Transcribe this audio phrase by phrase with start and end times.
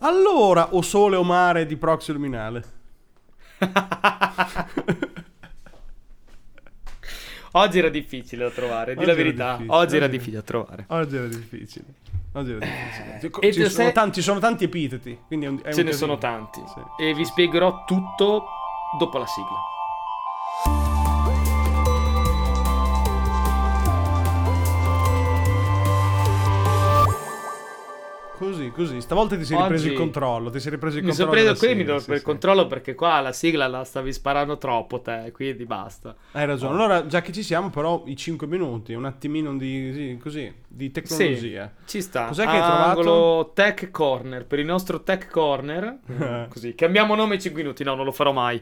[0.00, 2.64] Allora, o sole o mare di proxy luminale.
[7.52, 9.50] Oggi era difficile da trovare, di Oggi la era verità.
[9.52, 10.84] difficile, Oggi era era- difficile da trovare.
[10.88, 11.84] Oggi era difficile.
[12.32, 13.18] Oggi era difficile.
[13.20, 15.18] Ci- e ci, sono sei- tanti, ci sono tanti epiteti.
[15.26, 15.92] Quindi è un, è Ce ne casino.
[15.92, 16.60] sono tanti.
[16.66, 17.02] Sì.
[17.02, 18.44] E vi spiegherò tutto
[18.98, 19.56] dopo la sigla.
[28.36, 29.00] Così, così.
[29.00, 30.50] Stavolta ti sei ripreso Oggi- il controllo.
[30.50, 31.52] Ti sei ripreso il Mi sono controllo.
[31.54, 32.26] preso della qui, mi sigla, do sì, per il sì.
[32.26, 36.14] controllo perché qua la sigla la stavi sparando troppo te, quindi basta.
[36.32, 36.74] Hai ragione.
[36.74, 40.90] Allora, già che ci siamo, però, i 5 minuti, un attimino di, sì, così, di
[40.90, 41.72] tecnologia.
[41.86, 42.26] Ci sta.
[42.26, 43.00] Cos'è che hai trovato?
[43.00, 44.44] Angolo Tech Corner.
[44.44, 45.98] Per il nostro Tech Corner,
[46.50, 47.84] così, cambiamo nome in 5 minuti.
[47.84, 48.60] No, non lo farò mai.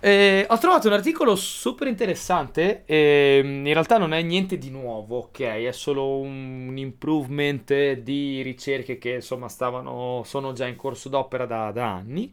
[0.00, 2.84] Eh, ho trovato un articolo super interessante.
[2.86, 5.40] e, in realtà non è niente di nuovo, ok?
[5.40, 11.72] È solo un improvement di ricerche che insomma stavano, sono già in corso d'opera da,
[11.72, 12.32] da anni.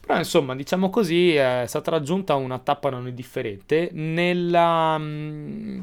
[0.00, 4.98] Però insomma, diciamo così, è stata raggiunta una tappa non indifferente nella.
[4.98, 5.80] mm,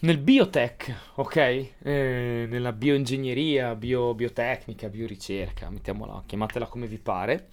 [0.00, 1.36] nel biotech, ok?
[1.36, 7.48] Eh, nella bioingegneria, bio- biotecnica, bioricerca, mettiamola, chiamatela come vi pare.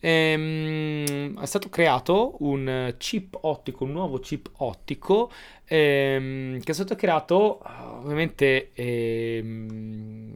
[0.00, 5.30] Ehm, è stato creato un chip ottico, un nuovo chip ottico
[5.64, 10.32] ehm, che è stato creato ah, ovviamente ehm,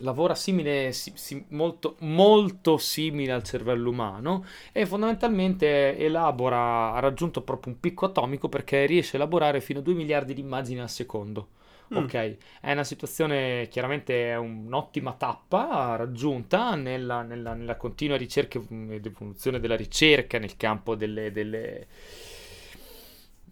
[0.00, 7.42] lavora simile, si- si- molto, molto simile al cervello umano e fondamentalmente elabora, ha raggiunto
[7.42, 10.90] proprio un picco atomico perché riesce a elaborare fino a 2 miliardi di immagini al
[10.90, 11.48] secondo.
[11.92, 12.04] Mm.
[12.04, 19.04] Ok, è una situazione, chiaramente è un'ottima tappa raggiunta nella, nella- nella continua ricerca ed
[19.06, 21.86] evoluzione della ricerca nel campo delle, delle-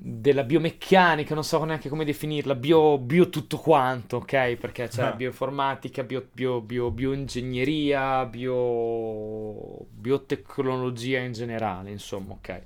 [0.03, 4.55] della biomeccanica, non so neanche come definirla, bio, bio tutto quanto, ok?
[4.55, 5.13] Perché c'è Ah.
[5.13, 12.63] bioinformatica, bio, bio, bio- bioingegneria, bio, biotecnologia in generale, insomma, ok?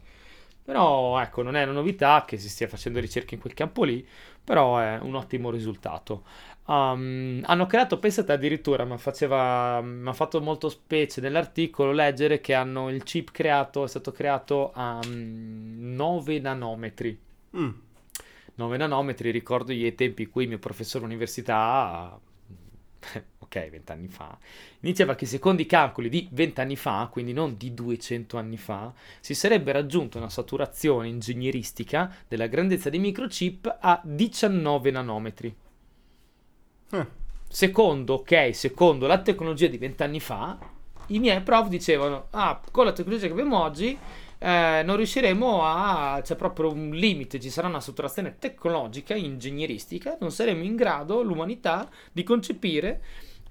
[0.64, 4.06] Però ecco, non è una novità che si stia facendo ricerche in quel campo lì,
[4.44, 6.24] però è un ottimo risultato.
[6.66, 13.02] Um, hanno creato, pensate addirittura, mi ha fatto molto specie nell'articolo leggere che hanno il
[13.02, 17.20] chip creato, è stato creato a mm, 9 nanometri.
[17.56, 17.70] Mm.
[18.56, 22.18] 9 nanometri, ricordo io ai tempi in cui il mio professore all'università,
[23.54, 24.36] ok, 20 anni fa,
[24.80, 28.92] diceva che secondo i calcoli di 20 anni fa, quindi non di 200 anni fa,
[29.20, 35.56] si sarebbe raggiunta una saturazione ingegneristica della grandezza dei microchip a 19 nanometri.
[36.90, 37.06] Eh.
[37.48, 40.58] Secondo, ok, secondo la tecnologia di 20 anni fa,
[41.08, 43.96] i miei prof dicevano, ah, con la tecnologia che abbiamo oggi
[44.38, 46.20] eh, non riusciremo a...
[46.22, 51.88] c'è proprio un limite, ci sarà una saturazione tecnologica, ingegneristica, non saremo in grado, l'umanità,
[52.12, 53.00] di concepire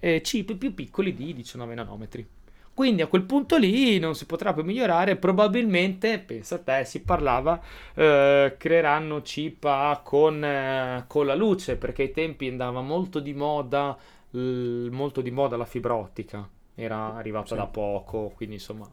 [0.03, 2.27] eh, chip più piccoli di 19 nanometri.
[2.73, 7.01] Quindi a quel punto lì non si potrà più migliorare, probabilmente, pensa a te, si
[7.03, 7.61] parlava,
[7.93, 13.33] eh, creeranno chip a- con, eh, con la luce, perché ai tempi andava molto di
[13.33, 13.95] moda,
[14.31, 17.55] l- molto di moda la fibra ottica, era arrivata Sì.
[17.55, 18.89] da poco, quindi insomma...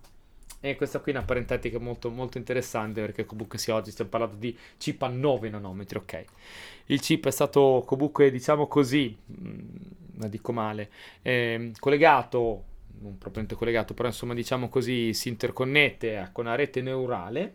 [0.63, 4.37] E questa qui è una parentetica molto, molto interessante perché comunque sì, oggi stiamo parlando
[4.37, 6.25] di chip a 9 nanometri, ok.
[6.87, 9.61] Il chip è stato comunque, diciamo così, mh,
[10.19, 10.91] la dico male,
[11.23, 12.65] ehm, collegato,
[13.01, 17.55] non propriamente collegato, però insomma diciamo così, si interconnette a- con una rete neurale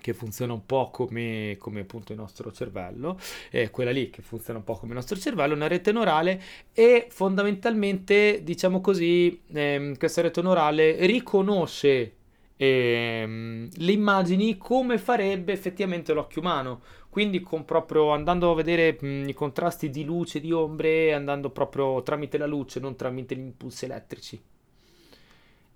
[0.00, 3.18] che funziona un po' come, come appunto il nostro cervello,
[3.50, 6.40] è quella lì che funziona un po' come il nostro cervello, una rete neurale
[6.72, 12.14] e fondamentalmente, diciamo così, ehm, questa rete neurale riconosce
[12.62, 16.82] ehm, le immagini come farebbe effettivamente l'occhio umano.
[17.08, 21.50] Quindi con proprio andando a vedere mh, i contrasti di luce e di ombre, andando
[21.50, 24.40] proprio tramite la luce, non tramite gli impulsi elettrici.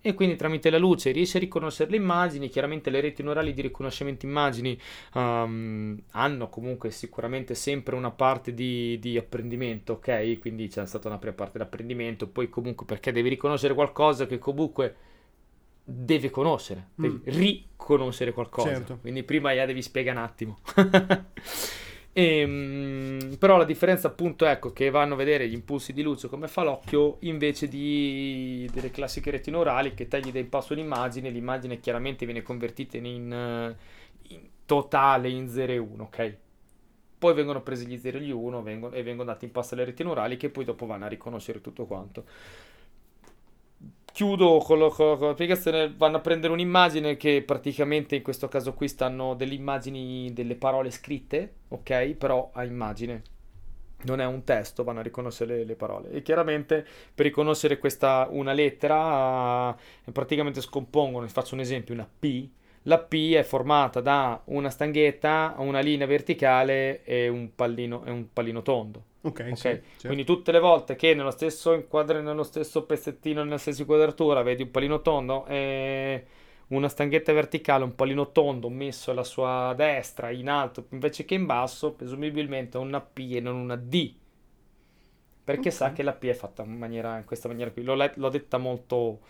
[0.07, 2.51] E quindi tramite la luce riesce a riconoscere le immagini.
[2.51, 4.79] Chiaramente le reti neurali di riconoscimento immagini
[5.15, 10.39] um, hanno comunque sicuramente sempre una parte di, di apprendimento, ok?
[10.39, 14.37] Quindi c'è stata una prima parte di apprendimento, poi comunque perché devi riconoscere qualcosa che
[14.39, 14.95] comunque
[15.85, 18.69] deve conoscere, devi riconoscere qualcosa.
[18.69, 18.99] Certo.
[19.01, 20.59] Quindi prima gliela devi spiegare un attimo.
[22.17, 26.47] Ehm, però la differenza appunto ecco che vanno a vedere gli impulsi di luce come
[26.47, 31.29] fa l'occhio invece di delle classiche reti neurali che te gli dai in passo un'immagine,
[31.29, 33.05] l'immagine chiaramente viene convertita in,
[34.29, 36.37] in totale in 0 e 1, ok?
[37.19, 39.85] Poi vengono presi gli 0 e gli 1 vengono, e vengono dati in passo alle
[39.85, 42.25] reti neurali che poi dopo vanno a riconoscere tutto quanto.
[44.15, 48.47] Chiudo con, lo- con- con la spiegazione, vanno a prendere un'immagine che praticamente in questo
[48.47, 52.13] caso qui stanno delle immagini, delle parole scritte, ok?
[52.15, 53.23] Però a immagine.
[54.05, 56.11] non è un testo, vanno a riconoscere le, le parole.
[56.13, 59.75] E chiaramente per riconoscere questa una lettera
[60.05, 62.49] eh, praticamente scompongono, faccio un esempio, una P.
[62.85, 68.33] La P è formata da una stanghetta, una linea verticale e un pallino, e un
[68.33, 69.05] pallino tondo.
[69.25, 70.05] Ok, Ok, sì, certo.
[70.05, 74.63] Quindi tutte le volte che nello stesso inquadro, nello stesso pezzettino, nella stessa inquadratura vedi
[74.63, 76.27] un pallino tondo e
[76.69, 81.47] una stanghetta verticale, un pallino tondo messo alla sua destra in alto invece che in
[81.47, 84.15] basso, presumibilmente è una P e non una D.
[85.45, 85.93] Perché sa Ok.
[85.93, 87.83] che la P è fatta in, maniera, in questa maniera qui.
[87.83, 89.21] L'ho, let- l'ho detta molto,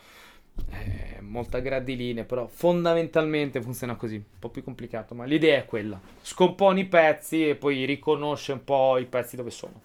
[0.71, 5.59] eh, molto a gradi linee, però fondamentalmente funziona così, un po' più complicato, ma l'idea
[5.59, 6.01] è quella.
[6.23, 9.83] Scomponi i pezzi e poi riconosce un po' i pezzi dove sono.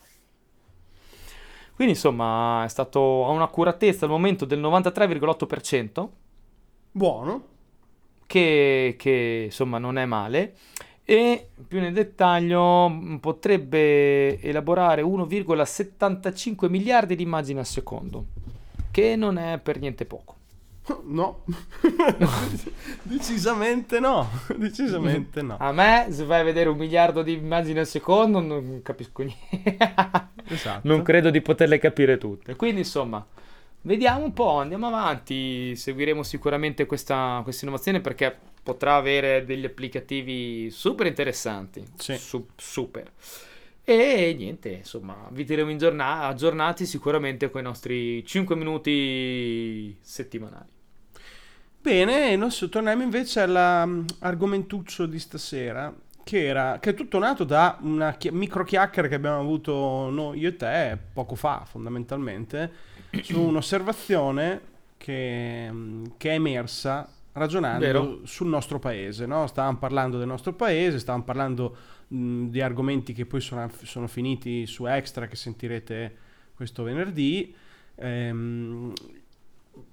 [1.75, 6.07] Quindi insomma è stato a un'accuratezza al momento del 93,8%,
[6.91, 7.43] Buono.
[8.25, 10.55] che, che, insomma non è male.
[11.05, 18.25] E più nel dettaglio mh, potrebbe elaborare 1,75 miliardi di immagini al secondo,
[18.91, 20.35] che non è per niente poco.
[21.03, 21.43] No.
[23.03, 24.29] Decisamente no.
[24.55, 25.57] Decisamente no.
[25.59, 29.77] A me, se vai a vedere un miliardo di immagini al secondo, non capisco niente.
[30.47, 30.87] Esatto.
[30.87, 32.55] non credo di poterle capire tutte.
[32.55, 33.25] Quindi, insomma,
[33.81, 35.75] vediamo un po', andiamo avanti.
[35.75, 41.83] Seguiremo sicuramente questa, questa innovazione perché potrà avere degli applicativi super interessanti.
[41.95, 42.17] Sì.
[42.17, 43.11] Su- super.
[43.83, 50.77] E niente, insomma, vi terremo aggiornati sicuramente con i nostri 5 minuti settimanali.
[51.81, 55.93] Bene, adesso torniamo invece all'argomentuccio di stasera,
[56.23, 60.39] che, era, che è tutto nato da una chi- micro chiacchiera che abbiamo avuto noi,
[60.39, 62.71] io e te, poco fa fondamentalmente,
[63.23, 64.61] su un'osservazione
[64.97, 65.71] che,
[66.17, 68.19] che è emersa ragionando Vero.
[68.23, 69.25] sul nostro paese.
[69.25, 69.47] No?
[69.47, 71.75] Stavamo parlando del nostro paese, stavamo parlando
[72.07, 76.15] mh, di argomenti che poi sono, sono finiti su Extra, che sentirete
[76.53, 77.55] questo venerdì.
[77.95, 78.93] Ehm,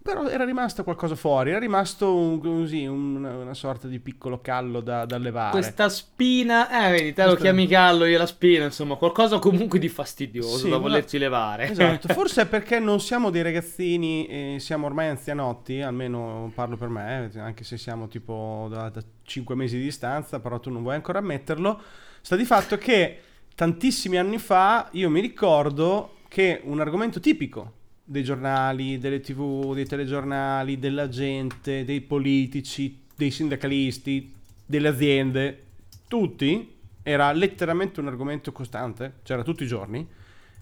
[0.03, 4.81] però era rimasto qualcosa fuori, era rimasto un- così, un- una sorta di piccolo callo
[4.81, 5.51] da, da levare.
[5.53, 9.79] Questa spina, eh, vedi, te lo Questa- chiami callo, io la spina, insomma, qualcosa comunque
[9.79, 11.71] di fastidioso Sì, da volerci levare.
[11.71, 16.89] Esatto, forse è perché non siamo dei ragazzini e siamo ormai anzianotti, almeno parlo per
[16.89, 18.93] me, anche se siamo tipo da,
[19.25, 21.81] 5 mesi di distanza, però tu non vuoi ancora ammetterlo.
[22.21, 23.21] Sta di fatto che
[23.55, 27.73] tantissimi anni fa io mi ricordo che un argomento tipico
[28.09, 34.33] dei giornali, delle tv, dei telegiornali, della gente, dei politici, dei sindacalisti,
[34.65, 35.65] delle aziende,
[36.07, 40.07] tutti, era letteralmente un argomento costante, c'era tutti i giorni,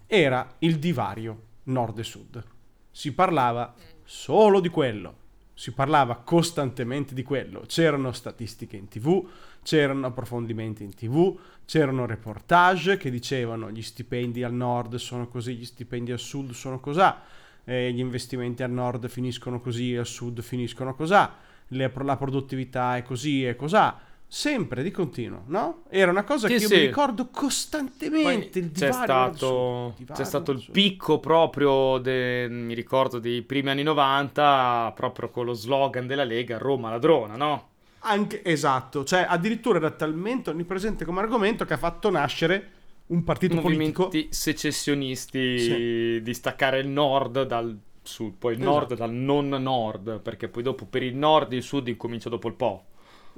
[0.07, 2.43] era il divario nord e sud.
[2.91, 3.75] Si parlava
[4.05, 5.17] solo di quello,
[5.55, 7.63] si parlava costantemente di quello.
[7.67, 9.27] C'erano statistiche in tv,
[9.63, 15.65] c'erano approfondimenti in tv, c'erano reportage che dicevano gli stipendi al nord sono così, gli
[15.65, 17.23] stipendi al sud sono cosà,
[17.65, 21.37] eh, gli investimenti al nord finiscono così, al sud finiscono cosà,
[21.69, 24.13] la produttività è così e cosà.
[24.37, 25.83] Sempre di continuo, no?
[25.89, 26.75] Era una cosa Sì, che io sì.
[26.75, 28.59] mi ricordo costantemente.
[28.59, 33.85] il c'è stato, divario c'è stato il picco proprio, de- mi ricordo, dei primi anni
[33.85, 37.69] 90, proprio con lo slogan della Lega, Roma ladrona, no?
[38.01, 42.71] Anche, esatto, cioè addirittura era talmente onnipresente come argomento che ha fatto nascere
[43.07, 44.07] un partito politico.
[44.07, 46.21] Movimenti secessionisti Sì.
[46.25, 49.07] di staccare il nord dal sud, poi il nord Esatto.
[49.07, 52.87] dal non nord, perché poi dopo per il nord il sud incomincia dopo il Po.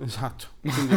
[0.02, 0.94] Esatto, quindi,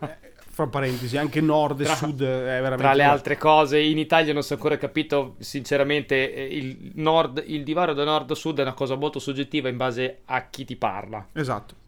[0.00, 2.24] eh, fra parentesi, anche nord e Tra- sud è
[2.60, 2.82] veramente...
[2.82, 7.42] Tra le altre cose, in Italia non si è ancora capito, sinceramente, eh, il, nord,
[7.46, 10.64] il divario da nord a sud è una cosa molto soggettiva in base a chi
[10.64, 11.28] ti parla.
[11.32, 11.82] Esatto.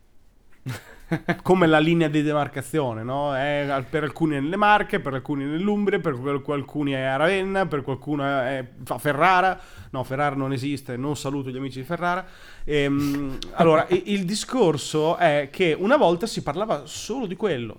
[1.43, 3.35] Come la linea di demarcazione, no?
[3.35, 7.17] È per alcuni è nelle Marche, per alcuni è nell'Umbria, per qual- alcuni è a
[7.17, 9.59] Ravenna, per qualcuno è a Ferrara.
[9.91, 12.27] No, Ferrara non esiste, non saluto gli amici di Ferrara.
[12.65, 17.79] Ehm, allora, il discorso è che una volta si parlava solo di quello.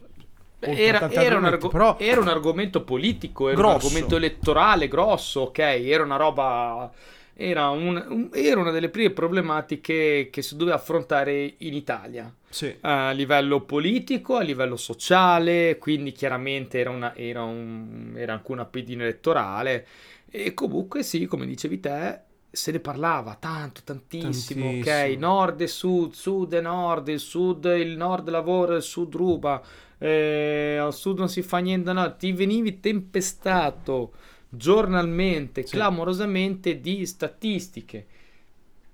[0.59, 3.87] Era, era un argomenti, argo- però era un argomento politico, era un Grosso.
[3.87, 5.59] argomento elettorale grosso, ok?
[5.59, 6.91] Era una roba.
[7.39, 12.33] Era, un- un- era una delle prime problematiche che si doveva affrontare in Italia.
[12.49, 18.51] sì, a livello politico, a livello sociale, quindi chiaramente era, una, era, un, era anche
[18.51, 19.85] una pedina elettorale
[20.29, 24.85] e comunque sì, come dicevi te, se ne parlava tanto, tantissimo, ok?
[24.85, 25.17] Tantissimo.
[25.17, 29.61] Nord e sud, sud e nord, il sud, il nord lavora, il sud ruba,
[29.97, 34.13] eh, al sud non si fa niente, no, ti venivi tempestato
[34.49, 35.75] giornalmente, Sì.
[35.75, 38.05] clamorosamente di statistiche.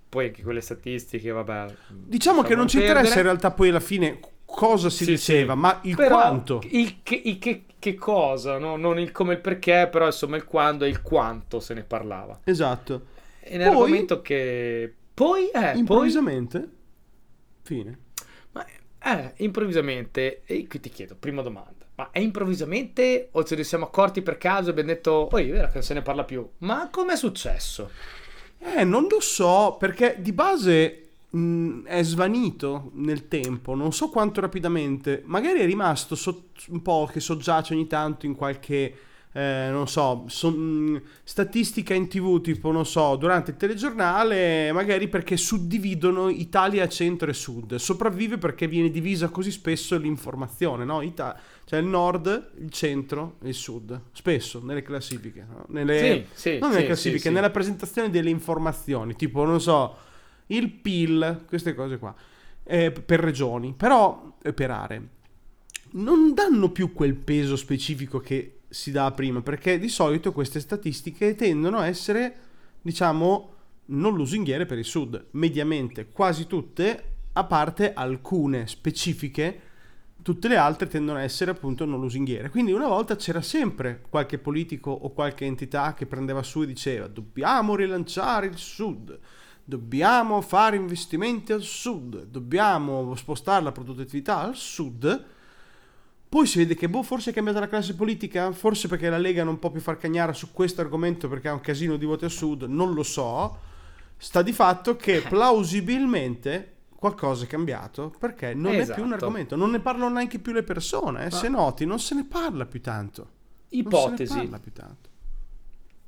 [0.10, 1.74] Poi anche quelle statistiche, vabbè.
[1.88, 3.24] Diciamo che non ci lasciamo interessa in perdere.
[3.24, 5.60] realtà poi alla fine cosa si Sì, diceva, sì.
[5.60, 6.62] ma il Però quanto.
[6.69, 8.75] Il che, il che- che cosa, no?
[8.77, 11.83] Non il come e il perché, però insomma il quando e il quanto se ne
[11.83, 12.39] parlava.
[12.43, 13.07] Esatto.
[13.39, 16.69] È un argomento che poi, eh, poi, Improvvisamente,
[17.63, 17.98] fine.
[18.51, 18.65] ma,
[19.03, 23.86] eh, improvvisamente, e qui ti chiedo, prima domanda, ma è improvvisamente o ce ne siamo
[23.86, 26.48] accorti per caso e abbiamo detto, oh, è vero che non se ne parla più,
[26.60, 27.90] ma com'è successo?
[28.60, 34.42] Eh, non lo so, perché di base mh, è svanito nel tempo, non so quanto
[34.42, 38.96] rapidamente, magari è rimasto so- un po' che soggiace ogni tanto in qualche,
[39.34, 45.38] eh, non so, son- statistica in tv, tipo, non so, durante il telegiornale, magari perché
[45.38, 51.02] suddividono Italia, centro e sud, sopravvive perché viene divisa così spesso l'informazione, no?
[51.02, 55.66] Ita- cioè il nord, il centro e il sud, spesso nelle classifiche, no?
[55.70, 59.96] nelle, Sì, sì, non nelle sì, classifiche, nella presentazione delle informazioni, tipo, non so,
[60.48, 62.13] il PIL, queste cose qua,
[62.66, 65.08] eh, per regioni, però eh, per aree.
[65.96, 71.36] Non danno più quel peso specifico che si dà prima, perché di solito queste statistiche
[71.36, 72.36] tendono a essere,
[72.82, 73.51] diciamo,
[73.86, 79.62] non lusinghiere per il sud, mediamente quasi tutte, a parte alcune specifiche,
[80.24, 82.50] tutte le altre tendono a essere appunto non lusinghiere.
[82.50, 87.08] Quindi una volta c'era sempre qualche politico o qualche entità che prendeva su e diceva
[87.08, 89.20] dobbiamo rilanciare il sud,
[89.63, 95.25] dobbiamo fare investimenti al sud, dobbiamo spostare la produttività al sud.
[96.34, 99.44] Poi si vede che boh, forse è cambiata la classe politica, forse perché la Lega
[99.44, 102.32] non può più far cagnare su questo argomento perché ha un casino di voti al
[102.32, 103.56] sud, non lo so.
[104.18, 109.13] Sta di fatto che plausibilmente qualcosa è cambiato perché non è più un Esatto.
[109.13, 111.25] argomento, non ne parlano neanche più le persone.
[111.28, 111.30] eh.
[111.30, 113.22] Se noti, non se ne parla più tanto.
[113.22, 113.30] Non
[113.70, 115.10] se ne Ipotesi, parla più tanto.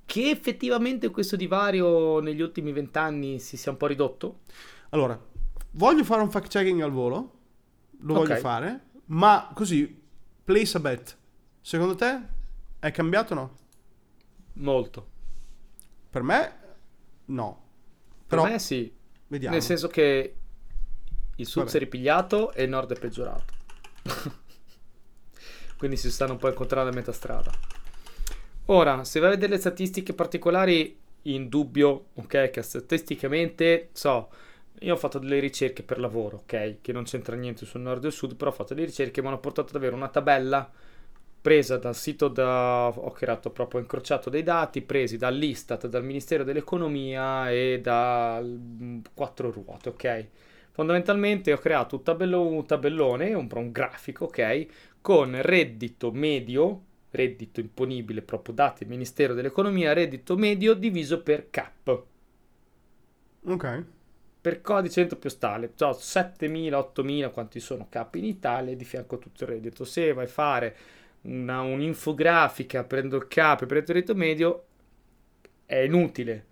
[0.06, 4.40] che effettivamente questo divario negli ultimi vent'anni si sia un po' ridotto?
[4.90, 5.20] Allora,
[5.72, 7.32] voglio fare un fact checking al volo,
[8.00, 8.20] lo Ok.
[8.28, 10.02] voglio fare, ma così,
[10.46, 11.18] place a bet.
[11.60, 12.22] Secondo te
[12.80, 13.56] è cambiato o no?
[14.54, 15.10] Molto.
[16.10, 16.56] Per me
[17.26, 17.64] no.
[18.28, 18.94] Per Però me sì,
[19.28, 19.54] vediamo.
[19.56, 20.36] nel senso che
[21.36, 21.70] il sud Vabbè.
[21.70, 23.54] si è ripigliato e il nord è peggiorato.
[25.78, 27.52] Quindi si stanno un po' incontrando a metà strada.
[28.68, 34.30] Ora, se vai a vedere le statistiche particolari, in dubbio, ok, che statisticamente, so,
[34.80, 38.12] io ho fatto delle ricerche per lavoro, ok, che non c'entra niente sul nord e
[38.12, 40.70] sud, però ho fatto delle ricerche che mi hanno portato ad avere una tabella
[41.42, 47.52] presa dal sito da ho creato proprio incrociato dei dati presi dall'Istat, dal Ministero dell'Economia
[47.52, 50.28] e da mm, quattro ruote, ok?
[50.72, 54.66] Fondamentalmente ho creato un, tabello- un tabellone, un, un grafico, ok?
[55.02, 62.04] Con reddito medio, reddito imponibile, proprio dati Ministero dell'Economia, reddito medio diviso per cap,
[63.48, 63.66] Ok.
[64.46, 69.16] Per codice entro postale, cioè 7.000, 8.000, quanti sono cap in Italia e di fianco
[69.16, 69.86] a tutto il reddito.
[69.86, 70.76] Se vai a fare
[71.22, 74.66] una- un'infografica, prendo il cap e prendo il reddito medio,
[75.66, 76.46] è inutile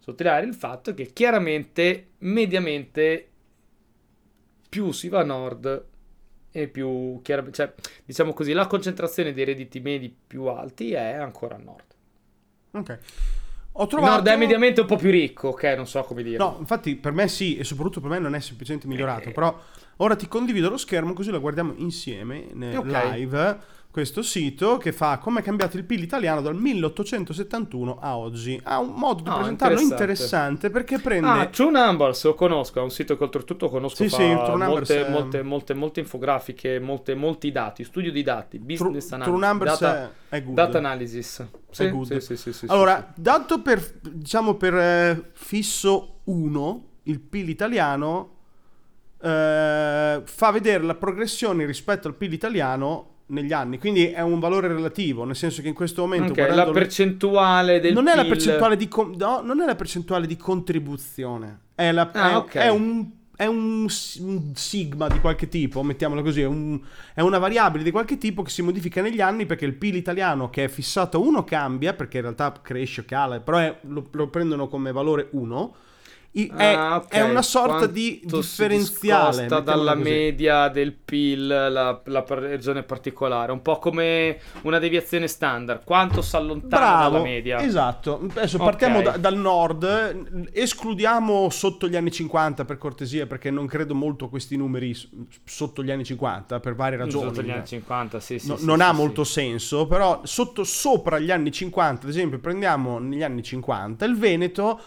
[0.00, 3.28] sottolineare il fatto che chiaramente, mediamente,
[4.68, 5.86] più si va a nord
[6.50, 7.72] e più cioè,
[8.04, 11.94] diciamo così, la concentrazione dei redditi medi più alti è ancora a nord.
[12.72, 12.98] Ok.
[13.80, 14.12] Ho Il trovato...
[14.14, 15.62] nord è mediamente un po' più ricco, ok?
[15.76, 16.36] Non so come dire.
[16.36, 19.32] No, infatti per me sì, e soprattutto per me non è semplicemente migliorato, Eh.
[19.32, 19.56] però
[19.98, 22.86] ora ti condivido lo schermo così lo guardiamo insieme nel Ok.
[22.86, 23.58] live.
[23.90, 28.60] Questo sito che fa come è cambiato il PIL italiano dal 1871 a oggi.
[28.62, 30.02] Ha un modo di Ah, presentarlo interessante.
[30.04, 30.70] interessante.
[30.70, 34.16] perché prende Ah, True Numbers lo conosco, è un sito che oltretutto conosco, Sì, fa
[34.16, 38.66] sì, True molte, è- molte, molte, molte infografiche, molte, molti dati, studio di dati, True,
[38.90, 40.54] business True analysis, Numbers data, è, good.
[40.54, 41.46] data analysis.
[41.70, 42.06] Sì, È good.
[42.06, 48.36] sì, sì, sì, sì, allora, dato per diciamo per eh, fisso 1, il PIL italiano
[49.20, 54.68] eh, fa vedere la progressione rispetto al PIL italiano negli anni, quindi è un valore
[54.68, 58.30] relativo, nel senso che in questo momento Ok, la percentuale del non è la PIL.
[58.30, 62.54] percentuale di com- no, non è la percentuale di contribuzione, è, la- Ah, è- ok.
[62.56, 63.86] è un è un,
[64.18, 66.80] un sigma di qualche tipo, mettiamolo così, è, un-
[67.14, 70.50] è una variabile di qualche tipo che si modifica negli anni perché il PIL italiano
[70.50, 74.26] che è fissato a 1 cambia, perché in realtà cresce o cala, però lo, lo
[74.28, 75.74] prendono come valore 1.
[76.38, 77.08] I- è, Ah, ok.
[77.08, 79.46] è una sorta di Quanto si differenziale.
[79.46, 80.02] dalla così.
[80.08, 86.36] media del PIL la, la regione particolare, un po' come una deviazione standard, quanto si
[86.36, 87.60] allontana Bravo, dalla media.
[87.60, 88.20] esatto.
[88.30, 88.62] Adesso Ok.
[88.64, 94.26] partiamo da- dal nord, escludiamo sotto gli anni 50 per cortesia, perché non credo molto
[94.26, 94.94] a questi numeri
[95.44, 97.24] sotto gli anni 50 per varie ragioni.
[97.28, 98.96] Sotto gli anni 50, sì, sì, No- sì, non sì, ha sì.
[98.96, 104.16] molto senso, però sotto, sopra gli anni 50, ad esempio, prendiamo negli anni 50 il
[104.16, 104.80] Veneto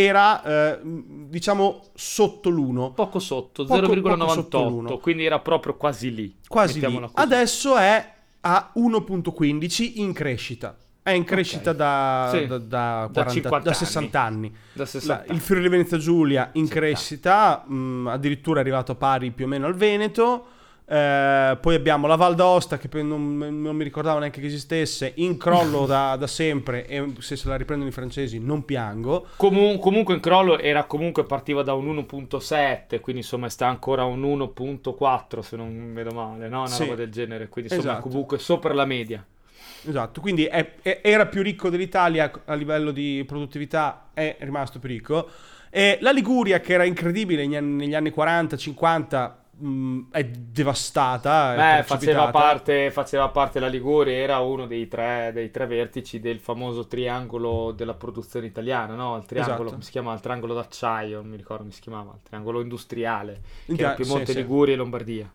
[0.00, 2.94] era eh, diciamo sotto l'1.
[2.94, 4.98] Poco sotto, Poco- 0,98, poco sotto l'uno.
[4.98, 6.36] quindi era proprio quasi lì.
[6.46, 7.08] Quasi lì.
[7.14, 8.12] Adesso è
[8.42, 10.76] a 1.15 in crescita.
[11.02, 11.76] È in crescita Ok.
[11.76, 12.46] da, Sì.
[12.46, 14.54] da, da Da 40 50 da 60 anni.
[14.72, 16.74] Da 60 La- il Friuli Venezia Giulia in 60.
[16.78, 20.46] crescita, mh, addirittura è arrivato a pari più o meno al Veneto.
[20.90, 25.36] Eh, poi abbiamo la Val d'Aosta che non, non mi ricordavo neanche che esistesse, in
[25.36, 29.26] crollo da, da sempre e se se la riprendono i francesi non piango.
[29.36, 34.22] Comun- comunque in crollo era comunque partiva da un 1.7, quindi insomma sta ancora un
[34.22, 36.60] 1.4 se non vedo male, no?
[36.60, 36.84] Una Sì.
[36.84, 38.08] roba del genere, quindi insomma Esatto.
[38.08, 39.22] comunque sopra la media.
[39.86, 44.88] Esatto, quindi è- è- era più ricco dell'Italia a livello di produttività, è rimasto più
[44.88, 45.28] ricco.
[45.70, 51.52] E la Liguria, che era incredibile negli anni, negli anni 40-50, mh, è devastata.
[51.52, 52.30] è Beh, faceva precipitata.
[52.30, 57.72] parte, faceva parte la Liguria, era uno dei tre, dei tre vertici del famoso triangolo
[57.72, 59.16] della produzione italiana, no?
[59.16, 59.82] Il triangolo, Esatto.
[59.82, 60.14] si chiama?
[60.14, 63.94] Il triangolo d'acciaio, non mi ricordo come si chiamava, il triangolo industriale, che Già, era
[63.94, 64.38] Piemonte, sì, sì.
[64.38, 65.32] Liguria e Lombardia.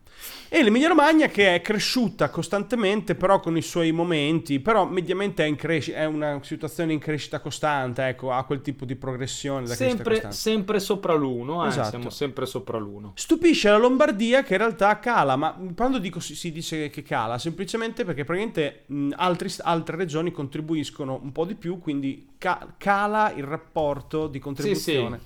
[0.48, 5.46] E l'Emilia Romagna che è cresciuta costantemente, però con i suoi momenti, però mediamente è,
[5.46, 10.30] in cresci- è una situazione in crescita costante, ecco, ha quel tipo di progressione Sempre,
[10.30, 11.88] sempre sopra l'uno, eh, Esatto.
[11.90, 13.12] siamo sempre sopra l'uno.
[13.16, 17.38] Stupisce la Lombardia che in realtà cala, ma quando dico si, si dice che cala,
[17.38, 23.32] semplicemente perché praticamente mh, altri- altre regioni contribuiscono un po' di più, quindi ca- cala
[23.32, 25.18] il rapporto di contribuzione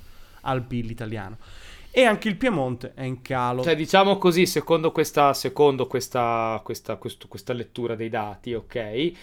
[0.42, 1.36] al PIL italiano.
[1.90, 3.62] E anche il Piemonte è in calo.
[3.62, 9.14] Cioè, diciamo così, secondo questa, secondo questa, questa, questo- questa lettura dei dati, ok, eh,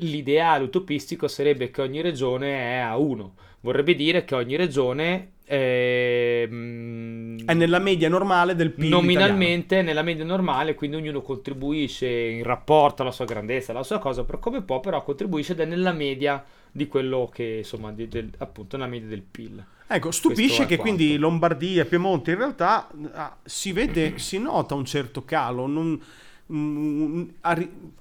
[0.00, 3.34] l'ideale utopistico sarebbe che ogni regione è a 1.
[3.62, 9.00] Vorrebbe dire che ogni regione ehm, è nella media normale del PIL italiano.
[9.02, 14.24] nominalmente nella media normale, quindi ognuno contribuisce in rapporto alla sua grandezza, alla sua cosa,
[14.24, 18.30] per come può, però contribuisce ed è nella media di quello che, insomma, di- del-
[18.38, 19.64] appunto, nella media del PIL.
[19.92, 20.94] Ecco, stupisce che quanto.
[20.94, 26.00] quindi Lombardia, Piemonte in realtà ah, si vede, si nota un certo calo, non-
[26.52, 27.22] mm,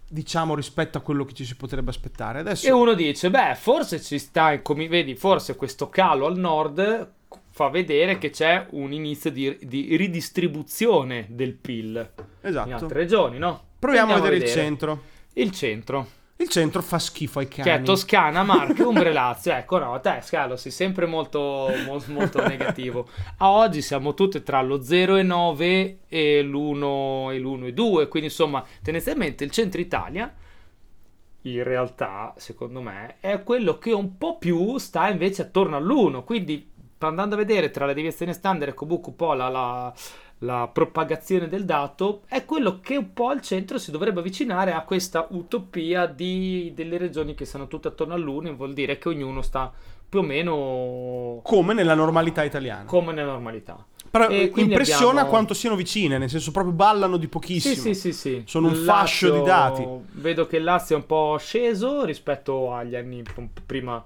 [0.08, 2.40] diciamo rispetto a quello che ci si potrebbe aspettare.
[2.40, 7.12] Adesso E uno dice, beh, forse ci sta, come vedi, forse questo calo al nord
[7.60, 12.74] fa vedere che c'è un inizio di, di ridistribuzione del PIL in esatto.
[12.74, 13.64] altre regioni, no?
[13.78, 15.02] Proviamo a Andiamo vedere, il centro.
[15.34, 16.08] Il centro,
[16.38, 17.64] Il centro fa schifo ai cani.
[17.64, 19.52] che è Toscana, Marche, Umbria e Lazio.
[19.52, 23.10] Ecco, no, te, Scalo, sei sempre molto, mol- molto negativo.
[23.40, 29.52] A oggi siamo tutti tra lo 0,9 e l'1 e l'1,2, quindi insomma, tendenzialmente il
[29.52, 30.34] centro Italia
[31.42, 36.24] in realtà, secondo me, è quello che un po' più sta invece attorno all'1.
[36.24, 36.70] Quindi,
[37.08, 39.94] andando a vedere tra la deviazione standard e comunque un po' la, la-
[40.44, 44.82] la propagazione del dato, è quello che un po' al centro si dovrebbe avvicinare a
[44.84, 48.56] questa utopia di- delle regioni che sono tutte attorno all'1.
[48.56, 49.70] Vuol dire che ognuno sta
[50.08, 52.86] più o meno Come nella normalità italiana.
[52.86, 53.84] come nella normalità.
[54.10, 57.76] Però impressiona abbiamo- quanto siano vicine, nel senso proprio ballano di pochissimo.
[57.76, 58.44] Sì, sì, sì, sì.
[58.46, 59.86] Sono un Il fascio di dati.
[60.14, 63.24] Vedo che il Lazio è un po' sceso rispetto agli anni
[63.66, 64.04] prima.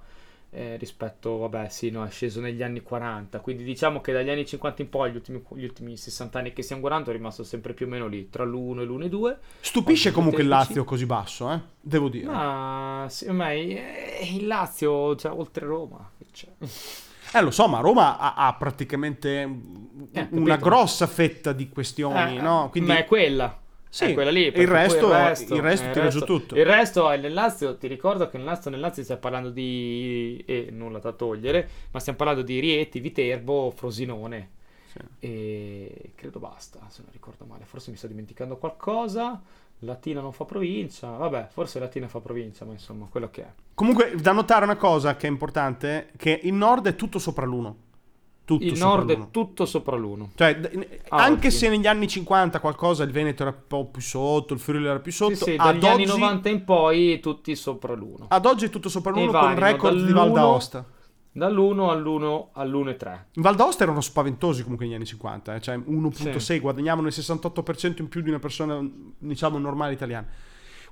[0.54, 3.40] Eh, rispetto, vabbè, sì, no, è sceso negli anni 40.
[3.40, 6.62] Quindi diciamo che dagli anni 50 in poi, gli ultimi, gli ultimi 60 anni che
[6.62, 9.36] stiamo guardando, è rimasto sempre più o meno lì, tra l'1 e l'1,2.
[9.60, 10.48] Stupisce comunque il.
[10.48, 11.60] Lazio così basso, eh?
[11.80, 12.26] Devo dire.
[12.26, 16.48] Ma sì, ma il Lazio, cioè, oltre Roma, c'è.
[17.32, 19.40] Eh, lo so, ma Roma ha, ha praticamente
[20.12, 22.68] Eh, una grossa fetta di questioni, Eh, no?
[22.70, 23.58] Quindi Ma è quella.
[23.94, 24.46] Sì, quella lì.
[24.46, 26.56] il resto- il resto, il resto eh, tira giù tutto.
[26.56, 27.76] Il resto è nel Lazio.
[27.76, 30.42] Ti ricordo che nel Lazio, nel Lazio stiamo parlando di.
[30.44, 34.50] e nulla da togliere, ma stiamo parlando di Rieti, Viterbo, Frosinone.
[34.90, 34.98] Sì.
[35.20, 37.64] E credo basta, se non ricordo male.
[37.66, 39.40] Forse mi sto dimenticando qualcosa.
[39.78, 41.10] Latina non fa provincia.
[41.10, 43.52] Vabbè, forse Latina fa provincia, ma insomma, quello che è.
[43.74, 47.76] Comunque, da notare una cosa che è importante, che il nord è tutto sopra l'uno.
[48.44, 50.30] Tutto Il nord è tutto sopra l'uno.
[50.34, 51.56] Cioè, d- Ah, anche oggi.
[51.56, 55.00] se negli anni 50 qualcosa il Veneto era un po' più sotto, il Friuli era
[55.00, 58.26] più sotto, Sì, sì, ad, dagli anni oggi, 90 in poi tutti sopra l'uno.
[58.28, 60.84] ad oggi è tutto sopra E l'uno con variano record di Val dall'1 d'Aosta.
[61.36, 63.18] Dall'1 all'1 all'1,3.
[63.32, 66.58] In Val d'Aosta erano spaventosi comunque negli anni 50, eh, cioè 1.6 Sì.
[66.60, 68.78] guadagnavano il 68% in più di una persona,
[69.18, 70.26] diciamo, normale italiana.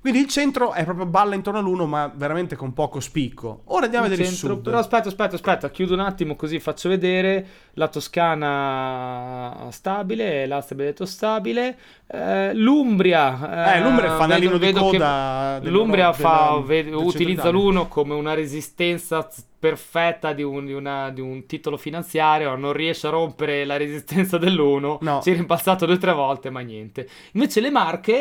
[0.03, 3.61] Quindi il centro è proprio balla intorno all'uno, ma veramente con poco spicco.
[3.67, 4.63] Ora andiamo a vedere il centro- sud.
[4.65, 11.05] Però aspetta, aspetta, aspetta, chiudo un attimo così faccio vedere la Toscana stabile, abbiamo detto
[11.05, 16.95] stabile, eh, l'Umbria, Eh, l'Umbria è il fanalino di vedo coda l'Umbria fa- della- ve-
[16.95, 19.27] utilizza l'uno come una resistenza
[19.67, 24.37] perfetta di un, di una- di un titolo finanziario, non riesce a rompere la resistenza
[24.37, 25.21] dell'uno, No.
[25.21, 27.07] si è rimpassato due o tre volte, ma niente.
[27.31, 28.13] Invece le Marche,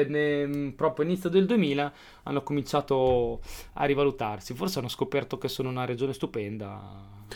[0.00, 3.40] eh, ne- proprio inizio del 2000, hanno cominciato
[3.74, 4.54] a rivalutarsi.
[4.54, 6.80] Forse hanno scoperto che sono una regione stupenda.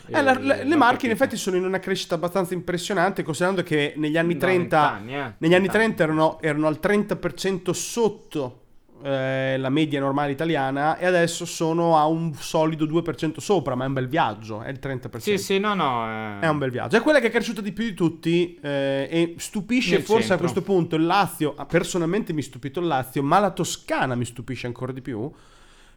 [0.07, 3.93] Eh, la- la- le Marche in effetti sono in una crescita abbastanza impressionante, considerando che
[3.97, 5.35] negli anni Da 30, vent'anni, eh.
[5.37, 5.69] negli anni Vent'anni.
[5.69, 8.61] 30 erano, erano al 30% sotto
[9.03, 13.87] eh, la media normale italiana e adesso sono a un solido 2% sopra, ma è
[13.87, 15.19] un bel viaggio, è il 30%.
[15.19, 16.07] Sì, sì, no, no.
[16.07, 16.41] eh.
[16.41, 16.97] È un bel viaggio.
[16.97, 20.37] È quella che è cresciuta di più di tutti eh, e stupisce Nel forse a
[20.37, 20.39] centro.
[20.49, 21.55] questo punto il Lazio.
[21.57, 25.31] ah, Personalmente mi ha stupito il Lazio, ma la Toscana mi stupisce ancora di più.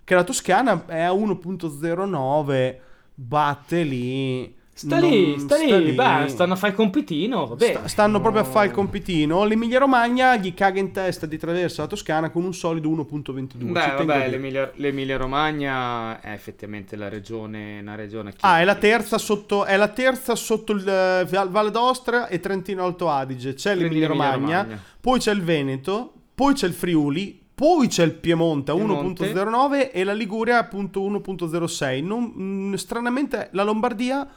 [0.03, 2.77] Che la Toscana è a 1.09,
[3.15, 4.55] batte lì.
[4.77, 7.69] Sta non- lì, sta lì, beh, stanno a fare il compitino, vabbè.
[7.69, 9.45] Sta- stanno proprio a fare il compitino.
[9.45, 13.71] L'Emilia Romagna gli caga in testa di traverso la Toscana con un solido 1.22.
[13.71, 18.39] Beh, a vabbè, l'Emilia, l'Emilia Romagna è effettivamente la regione, una regione che...
[18.41, 22.41] Ah, è la terza sotto, è la terza sotto il eh, Val- Valle d'Ostra e
[22.41, 23.53] Trentino Alto Adige.
[23.53, 24.67] C'è l'Emilia Romagna,
[24.99, 29.31] poi c'è il Veneto, poi c'è il Friuli, poi c'è il Piemonte a Piemonte.
[29.31, 32.03] 1.09 e la Liguria appunto 1.06.
[32.03, 34.27] Non- mm, stranamente la Lombardia...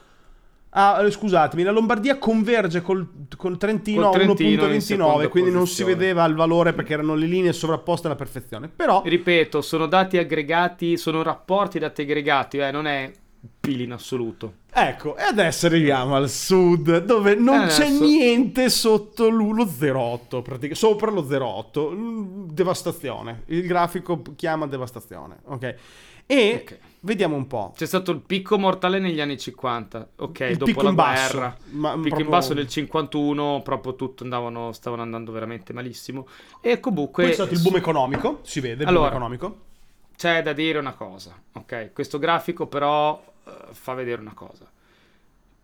[0.71, 5.29] Ah, eh, scusatemi, la Lombardia converge col, col Trentino, Col Trentino in a 1.29, seconda
[5.29, 8.69] quindi non si vedeva il valore perché erano le linee sovrapposte alla perfezione.
[8.69, 13.11] Però Ripeto, sono dati aggregati, sono rapporti dati aggregati, eh, non è
[13.61, 14.55] PIL in assoluto.
[14.71, 19.67] Ecco, e adesso arriviamo al sud, dove non Eh, c'è adesso- niente sotto l- lo
[19.67, 23.43] 0,8, pratica- sopra lo 0,8, mm, devastazione.
[23.47, 25.75] Il grafico chiama devastazione, ok?
[26.27, 26.79] E Ok.
[27.01, 27.73] Vediamo un po'.
[27.77, 31.57] C'è stato il picco mortale negli anni 50, ok, Il dopo la basso, guerra.
[31.71, 36.27] ma Il picco proprio- in basso del 51, proprio tutto andavano, stavano andando veramente malissimo.
[36.61, 39.59] E comunque Poi è stato il boom economico, si vede il Allora, boom economico.
[40.17, 41.93] c'è da dire una cosa, ok?
[41.93, 44.71] Questo grafico però eh, fa vedere una cosa.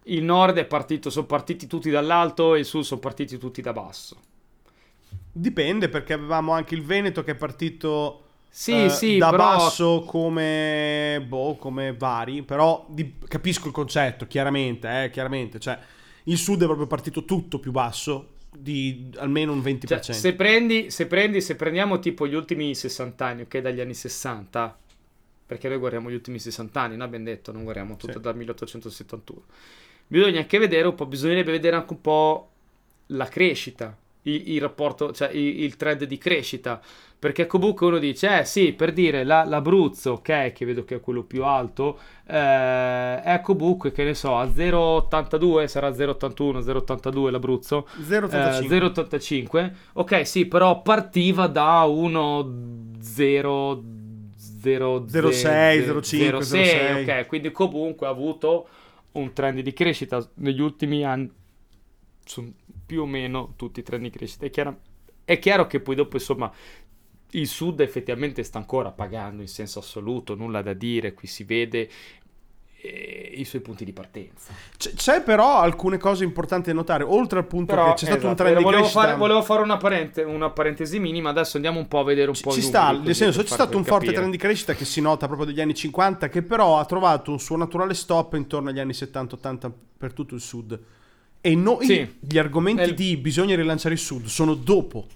[0.05, 3.73] Il nord è partito, sono partiti tutti dall'alto e il sud sono partiti tutti da
[3.73, 4.17] basso.
[5.33, 8.24] Dipende perché avevamo anche il Veneto che è partito
[8.57, 14.29] Sì, eh, sì, da però basso come, boh, come vari, però di- capisco il concetto,
[14.29, 15.77] chiaramente, eh, chiaramente, cioè
[16.25, 19.89] il sud è proprio partito tutto più basso di almeno un 20%.
[19.89, 23.93] Cioè, se prendi, se prendi, se prendiamo tipo gli ultimi 60 anni, ok, dagli anni
[23.93, 24.79] 60,
[25.47, 28.21] perché noi guardiamo gli ultimi 60 anni, noi abbiamo detto, non guardiamo tutto Sì.
[28.21, 29.43] dal 1871.
[30.07, 32.51] Bisogna anche vedere un po', bisognerebbe vedere anche un po'
[33.07, 36.81] la crescita, il, il rapporto, cioè il, il trend di crescita,
[37.19, 41.01] perché comunque uno dice, eh sì, per dire, la- l'Abruzzo, ok, che vedo che è
[41.01, 47.87] quello più alto, eh, è comunque, che ne so, a 0,82, sarà 0,81, 0,82 l'Abruzzo,
[48.07, 48.65] 0,85.
[48.65, 49.73] eh, 0,85.
[49.95, 52.53] Ok, sì, però partiva da 1
[53.01, 53.83] 0
[54.37, 57.03] 0 06, 05, 06.
[57.03, 58.67] ok, quindi comunque ha avuto
[59.13, 61.31] un trend di crescita negli ultimi anni.
[62.25, 62.53] Sono
[62.87, 64.47] più o meno tutti i trend di crescita.
[64.47, 64.81] È chiaro,
[65.25, 66.53] è chiaro che poi dopo, insomma,
[67.31, 71.89] il sud effettivamente sta ancora pagando in senso assoluto, nulla da dire, qui si vede
[72.77, 74.53] eh, i suoi punti di partenza.
[74.77, 78.27] C- c'è però alcune cose importanti da notare, oltre al punto Però, che c'è stato
[78.27, 79.01] un esatto, trend di crescita.
[79.01, 82.35] Fare, volevo fare una, parente- una parentesi minima, adesso andiamo un po' a vedere un
[82.35, 84.17] Ci, po' ci sta, numeri, nel senso c'è stato un forte capire.
[84.17, 87.41] trend di crescita che si nota proprio dagli anni 50 che però ha trovato un
[87.41, 90.79] suo naturale stop intorno agli anni 70-80 per tutto il sud.
[91.47, 92.15] E noi Sì.
[92.21, 95.07] gli argomenti Nel- di bisogna rilanciare il sud sono dopo.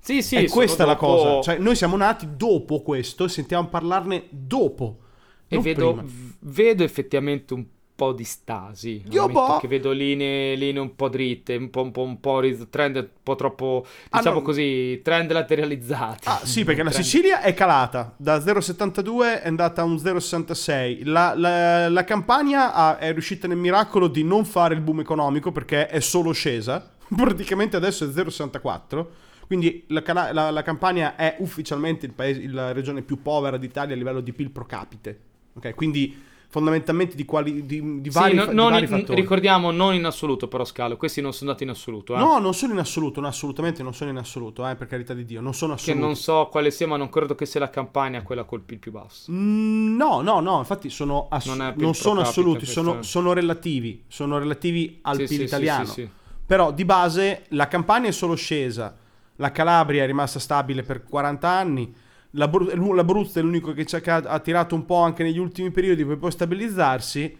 [0.00, 1.40] Sì, sì, sono questa è la dopo- cosa.
[1.42, 5.00] Cioè, noi siamo nati dopo questo e sentiamo parlarne dopo.
[5.46, 6.02] E vedo,
[6.40, 7.64] vedo effettivamente un
[7.96, 9.02] po' di stasi.
[9.10, 9.58] Io boh.
[9.58, 13.08] che vedo linee, linee un po' dritte, un po', un po', un po' trend un
[13.22, 14.42] po' troppo, Ah, diciamo no.
[14.42, 16.26] così, trend lateralizzati.
[16.28, 21.04] Ah, sì, perché la Trend- Sicilia è calata da 0,72 è andata a un 0,66.
[21.04, 25.52] La, la- la Campania ha- è riuscita nel miracolo di non fare il boom economico
[25.52, 26.90] perché è solo scesa.
[27.14, 29.06] Praticamente adesso è 0,64.
[29.46, 30.02] Quindi la,
[30.32, 34.32] la- la Campania è ufficialmente il paese, la regione più povera d'Italia a livello di
[34.32, 35.18] PIL pro capite.
[35.54, 38.88] Ok, quindi fondamentalmente di, quali, di, di Sì, vari, no- fa- di non vari in-
[38.88, 39.20] fattori.
[39.20, 42.18] ricordiamo non in assoluto però Scalo, questi non sono dati in assoluto, eh.
[42.18, 45.24] No, non sono in assoluto, no, assolutamente non sono in assoluto, eh, per carità di
[45.24, 46.00] Dio, non sono che assoluti.
[46.04, 48.92] non so quale sia, ma non credo che sia la campagna quella col PIL più
[48.92, 49.32] basso.
[49.32, 54.38] Mm, No, no, no, infatti sono ass- Non non, sono assoluti, sono, sono relativi, sono
[54.38, 55.84] relativi al Sì, PIL sì, italiano.
[55.86, 56.08] sì, sì, sì.
[56.46, 58.94] Però di base la Campania è solo scesa,
[59.36, 61.92] la Calabria è rimasta stabile per 40 anni,
[62.34, 66.18] l'Abruzzo è l'unico che ci ha, ha tirato un po' anche negli ultimi periodi per
[66.18, 67.36] poi stabilizzarsi.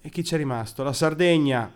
[0.00, 0.82] E chi c'è rimasto?
[0.82, 1.72] La Sardegna,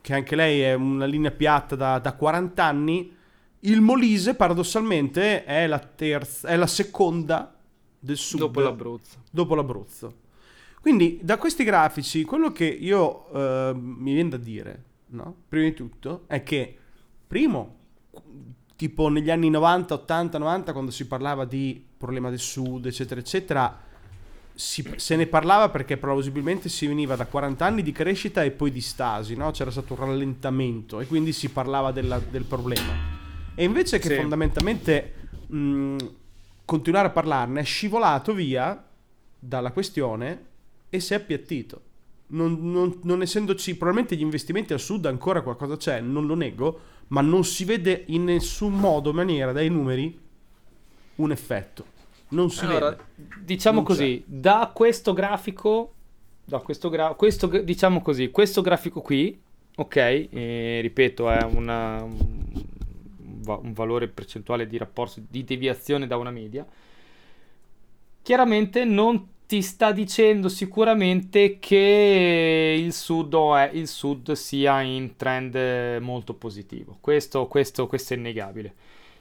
[0.00, 3.16] che anche lei è una linea piatta da, da 40 anni.
[3.60, 7.54] Il Molise, paradossalmente, è la, terza, è la seconda
[7.98, 9.22] del sud Dopo l'Abruzzo.
[9.30, 10.14] dopo l'Abruzzo.
[10.80, 15.42] Quindi da questi grafici quello che io eh, mi viene da dire, no?
[15.46, 16.76] prima di tutto, è che
[17.26, 17.76] primo,
[18.80, 23.78] tipo negli anni 90, 80, 90, quando si parlava di problema del sud, eccetera, eccetera,
[24.54, 28.70] si- se ne parlava perché plausibilmente si veniva da 40 anni di crescita e poi
[28.70, 29.50] di stasi, no?
[29.50, 32.90] c'era stato un rallentamento e quindi si parlava della- del problema.
[33.54, 34.14] E invece che Sì.
[34.14, 35.14] fondamentalmente
[35.48, 35.96] mh,
[36.64, 38.82] continuare a parlarne è scivolato via
[39.38, 40.44] dalla questione
[40.88, 41.82] e si è appiattito.
[42.28, 46.80] Non, non- non essendoci, probabilmente gli investimenti al sud ancora qualcosa c'è, non lo nego,
[47.10, 50.18] ma non si vede in nessun modo, maniera, dai numeri,
[51.16, 51.84] un effetto.
[52.28, 53.02] Non si Allora, vede.
[53.40, 55.94] diciamo Non così, da questo grafico,
[56.44, 59.38] da questo, gra- questo diciamo così, questo grafico qui,
[59.76, 66.64] ok, eh, ripeto, è una- un valore percentuale di rapporto di deviazione da una media.
[68.22, 75.56] Chiaramente non ti sta dicendo sicuramente che il sud, è- il sud sia in trend
[75.56, 76.98] eh, molto positivo.
[77.00, 78.74] Questo, questo, questo è innegabile.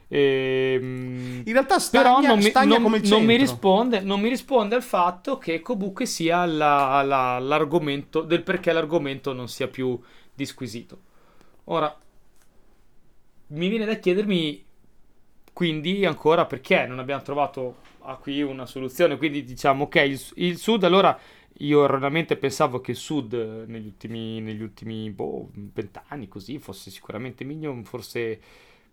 [0.07, 4.83] Ehm, In realtà però stagna, non mi, non- non mi risponde, non mi risponde al
[4.83, 9.99] fatto che comunque sia la- la- l'argomento del perché l'argomento non sia più
[10.35, 10.99] disquisito.
[11.65, 11.95] Ora,
[13.47, 14.63] mi viene da chiedermi
[15.59, 19.17] quindi ancora perché non abbiamo trovato a qui una soluzione.
[19.17, 21.19] Quindi diciamo ok, il, il sud allora
[21.57, 23.33] io erroneamente pensavo che il sud
[23.67, 28.39] negli ultimi, negli ultimi boh, vent'anni così fosse sicuramente migliore, forse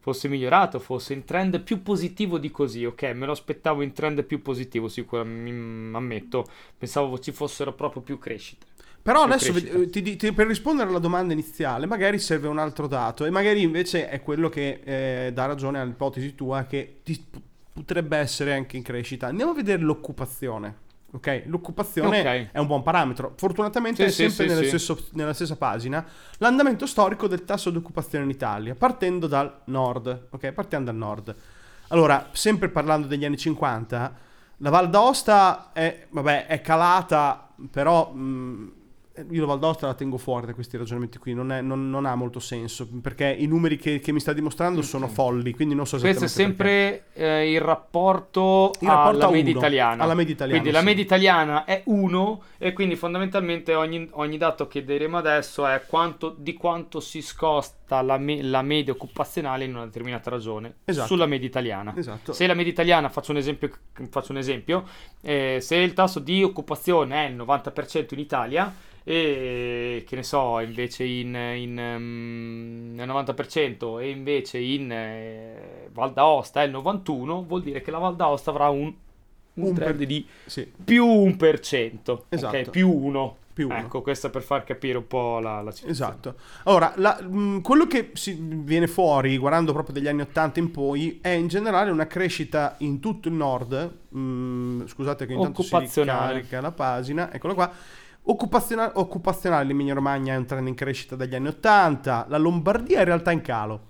[0.01, 3.03] fosse migliorato, fosse in trend più positivo di così, ok?
[3.15, 6.47] Me lo aspettavo in trend più positivo, sicuramente, ammetto.
[6.77, 8.67] Pensavo ci fossero proprio più crescite.
[9.07, 13.25] Però adesso ved- ti ti- per rispondere alla domanda iniziale, magari serve un altro dato
[13.25, 17.25] e magari invece è quello che eh, dà ragione all'ipotesi tua che ti-
[17.73, 19.29] potrebbe essere anche in crescita.
[19.29, 20.85] Andiamo a vedere l'occupazione.
[21.13, 22.49] Ok, l'occupazione Ok.
[22.51, 23.33] è un buon parametro.
[23.37, 24.69] Fortunatamente Sì, è sempre sì, nello sì.
[24.79, 26.05] stesso- nella stessa pagina
[26.39, 30.27] l'andamento storico del tasso di occupazione in Italia, partendo dal nord.
[30.31, 31.33] Ok, partiamo dal nord.
[31.89, 34.17] Allora, sempre parlando degli anni 50,
[34.57, 38.73] la Val d'Aosta è, vabbè, è calata, però mh,
[39.31, 42.07] io la Val d'Aosta la tengo fuori da questi ragionamenti qui, non, è- non- non
[42.07, 45.87] ha molto senso, perché i numeri che, che mi sta dimostrando sono folli, quindi non
[45.87, 50.03] so Questo è sempre eh, il rapporto, Il rapporto alla media italiana.
[50.03, 50.85] alla media italiana, Quindi la sì.
[50.87, 56.35] media italiana è 1 e quindi fondamentalmente ogni, ogni dato che diremo adesso è quanto,
[56.37, 61.07] di quanto si scosta la, me- la media occupazionale in una determinata ragione Esatto.
[61.07, 61.95] sulla media italiana.
[61.97, 62.33] Esatto.
[62.33, 63.71] Se la media italiana, faccio un esempio,
[64.11, 64.85] faccio un esempio
[65.23, 68.75] eh, se il tasso di occupazione è il 90% in Italia
[69.09, 76.13] e che ne so, invece in, in, è il 90% e invece in eh, Val
[76.13, 78.93] d'Aosta è il 91%, vuol dire che la Val d'Aosta avrà un,
[79.55, 82.57] un Un trend per- di Sì, più 1%, Esatto.
[82.57, 82.71] ok?
[82.71, 83.37] Più 1.
[83.53, 83.77] Più uno.
[83.79, 85.93] Ecco, questo per far capire un po' la, la situazione.
[85.93, 86.35] esatto.
[86.65, 91.19] Ora, la- mh, quello che si viene fuori, guardando proprio dagli anni 80 in poi,
[91.23, 93.93] è in generale una crescita in tutto il nord.
[94.11, 97.73] mh, scusate che intanto si ricarica la pagina, eccolo qua.
[98.29, 103.01] Occupazionale, occupazionale l'Emilia Romagna è un trend in crescita dagli anni 80, la Lombardia è
[103.01, 103.81] in realtà in calo.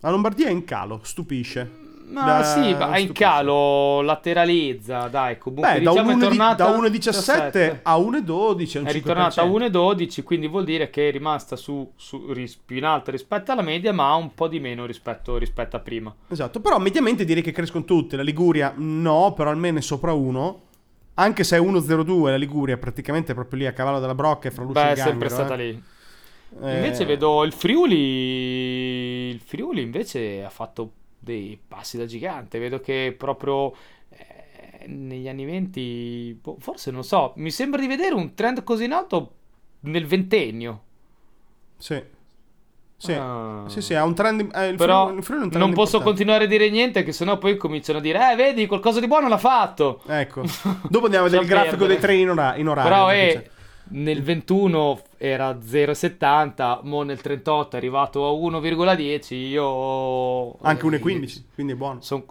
[0.00, 1.86] La Lombardia è in calo, stupisce.
[2.08, 6.20] Ma Da- sì, ma è in calo, lateralizza, dai, comunque Beh, da diciamo è 1,17
[6.20, 9.50] tornata da 1,17 a 1,12 è è ritornata a 5%.
[9.50, 12.32] 1,12, quindi vuol dire che è rimasta su, su-
[12.64, 16.12] più in alto rispetto alla media, ma un po' di meno rispetto, rispetto a prima.
[16.28, 18.16] Esatto, però mediamente direi che crescono tutte.
[18.16, 20.62] La Liguria no, però almeno è sopra 1.
[21.20, 24.62] Anche se è 1,02 la Liguria, praticamente proprio lì a cavallo della brocca e fra
[24.62, 25.64] Luce Beh, e è sempre Ganghero, stata eh.
[25.64, 25.82] lì.
[26.62, 29.30] Eh, Invece vedo il Friuli.
[29.30, 32.60] Il Friuli invece ha fatto dei passi da gigante.
[32.60, 33.74] Vedo che proprio
[34.10, 38.84] eh, negli anni 20, boh, forse non so, mi sembra di vedere un trend così
[38.84, 39.32] in alto
[39.80, 40.82] nel ventennio.
[41.76, 42.00] Sì.
[43.00, 43.12] Sì.
[43.12, 43.62] Ah.
[43.68, 44.40] sì, sì, ha un trend...
[44.52, 46.04] eh, il Però il Friuli è un trend non posso importante.
[46.04, 49.28] continuare a dire niente, che sennò poi cominciano a dire: Eh, vedi, qualcosa di buono
[49.28, 50.02] l'ha fatto.
[50.08, 50.42] Ecco.
[50.88, 51.88] Dopo andiamo a vedere il grafico perdere.
[51.92, 52.90] dei treni in, ora- in orario.
[52.90, 53.50] Però eh,
[53.90, 59.34] nel 21 era 0,70, mo nel 38 è arrivato a 1,10.
[59.34, 62.00] Io Anche 1,15, quindi è buono.
[62.00, 62.24] Sono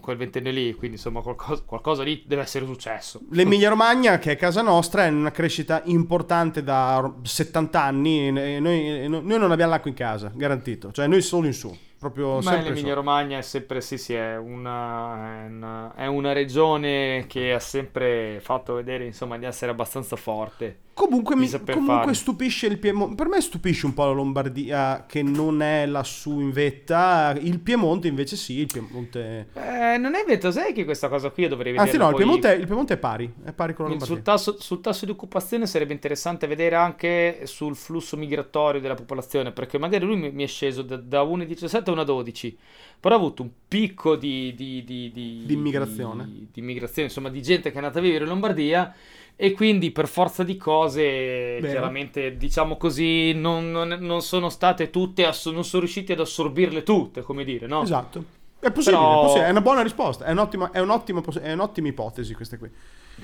[0.00, 3.20] quel ventennio lì, quindi insomma qualcosa, qualcosa lì deve essere successo.
[3.30, 8.30] L'Emilia Romagna, che è casa nostra, è in una crescita importante da or- 70 anni.
[8.30, 10.92] Noi, noi non abbiamo l'acqua in casa, garantito.
[10.92, 11.76] Cioè, noi solo in su.
[12.02, 12.94] Proprio Ma l'Emilia.
[12.94, 18.40] Romagna è sempre, sì, sì, è una, è una, è una regione che ha sempre
[18.40, 20.80] fatto vedere, insomma, di essere abbastanza forte.
[20.94, 22.14] Comunque, mi, comunque fare.
[22.14, 23.14] stupisce il Piemonte.
[23.14, 27.34] Per me stupisce un po' la Lombardia, che non è lassù in vetta.
[27.40, 28.58] Il Piemonte, invece, sì.
[28.58, 29.48] Il Piemonte.
[29.54, 31.88] Eh, non è vero, sai che questa cosa qui io dovrei vedere.
[31.88, 33.32] Anzi, no, il Piemonte, è- il Piemonte è pari.
[33.42, 34.14] È pari con la Lombardia.
[34.14, 39.50] Sul tasso, sul tasso di occupazione sarebbe interessante vedere anche sul flusso migratorio della popolazione,
[39.50, 42.54] perché magari lui mi, mi è sceso da, da 1,17 a a 1,12
[43.00, 46.24] però ha avuto un picco di, di, di, di, Di immigrazione.
[46.52, 48.94] di, immigrazione, insomma di gente che è andata a vivere in Lombardia
[49.34, 51.66] e quindi per forza di cose Vero.
[51.68, 56.84] chiaramente diciamo così non, non- non sono state tutte, ass- non sono riusciti ad assorbirle
[56.84, 57.82] tutte, come dire, no?
[57.82, 58.24] Esatto.
[58.60, 61.88] È possibile, Però- è possibile, è una buona risposta, è un'ottima, è un'ottima, è un'ottima
[61.88, 62.70] ipotesi questa qui.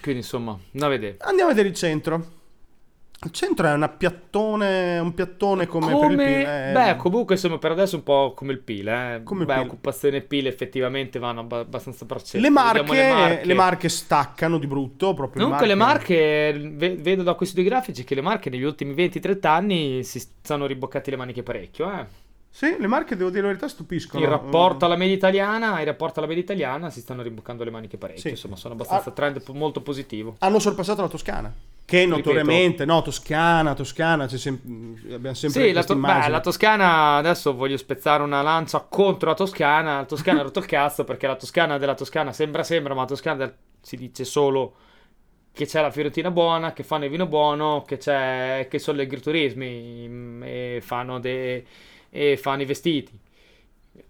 [0.02, 1.16] Quindi insomma, da vedere.
[1.20, 2.26] Andiamo a vedere il centro.
[3.24, 6.46] Il centro è una piattone, un piattone come, Come, per il PIL.
[6.48, 6.70] eh.
[6.72, 9.20] beh, comunque insomma per adesso è un po' come il PIL, eh.
[9.24, 9.62] Come il beh, PIL.
[9.64, 12.40] occupazione e PIL effettivamente vanno abba- abbastanza braccetto.
[12.40, 13.88] le, marche, Vediamo le, marche.
[13.88, 15.14] staccano di brutto.
[15.14, 18.94] Proprio Comunque le marche, ve- vedo da questi due grafici che le marche negli ultimi
[18.94, 22.06] 20-30 anni si stanno riboccati le maniche parecchio, eh.
[22.50, 24.22] Sì, le marche, devo dire la verità, stupiscono.
[24.22, 27.98] In rapporto alla media italiana, in rapporto alla media italiana si stanno rimboccando le maniche
[27.98, 28.28] parecchio, Sì.
[28.30, 29.12] insomma sono abbastanza Ah.
[29.12, 30.36] trend molto positivo.
[30.38, 31.52] Hanno sorpassato la Toscana.
[31.88, 34.60] Che notoriamente, no, Toscana, Toscana, c'è sem-
[35.10, 39.34] abbiamo sempre Sì, la, To- beh, la Toscana, adesso voglio spezzare una lancia contro la
[39.34, 39.96] Toscana.
[39.96, 43.06] La Toscana ha rotto il cazzo perché la Toscana della Toscana sembra, sembra, ma la
[43.06, 44.74] Toscana del- si dice solo
[45.52, 49.02] che c'è la Fiorentina buona, che fanno il vino buono, che, c'è, che sono gli
[49.02, 51.64] agriturismi mm, e fanno, de-
[52.10, 53.18] e fanno i vestiti.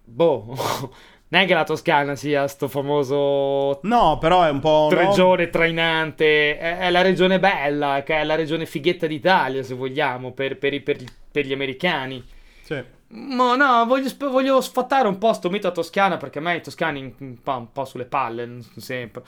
[0.05, 0.55] Boh,
[1.31, 4.89] non è che la Toscana sia sto famoso No, però è un po'...
[4.91, 4.97] no?
[4.97, 10.33] regione trainante, è, è la regione bella, che è la regione fighetta d'Italia, se vogliamo,
[10.33, 12.25] per, per per gli- per gli americani.
[12.63, 12.83] Sì.
[13.11, 16.61] Ma no, voglio, voglio sfatare un po' sto mito a Toscana perché a me i
[16.61, 19.23] toscani un po', un po' sulle palle, sempre.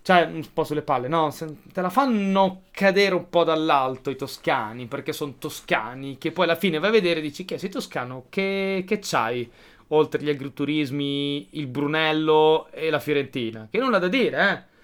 [0.00, 1.34] Cioè, un po' sulle palle, no,
[1.72, 6.54] te la fanno cadere un po' dall'alto i toscani perché sono toscani, che poi alla
[6.54, 9.50] fine vai a vedere e dici che sei toscano, che, che c'hai?
[9.88, 14.74] Oltre gli agriturismi, il Brunello e la Fiorentina, che nulla da dire, eh.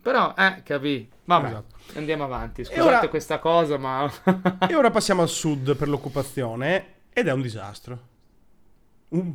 [0.00, 1.06] Però, eh, capì.
[1.24, 1.74] Vabbè, Esatto.
[1.96, 2.64] andiamo avanti.
[2.64, 4.10] Scusate ora- questa cosa, ma...
[4.66, 7.98] E ora passiamo al sud per l'occupazione ed è un disastro.
[9.10, 9.34] Un,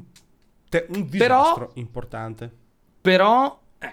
[0.70, 2.52] te- un Però- disastro importante.
[3.02, 3.88] Però, eh,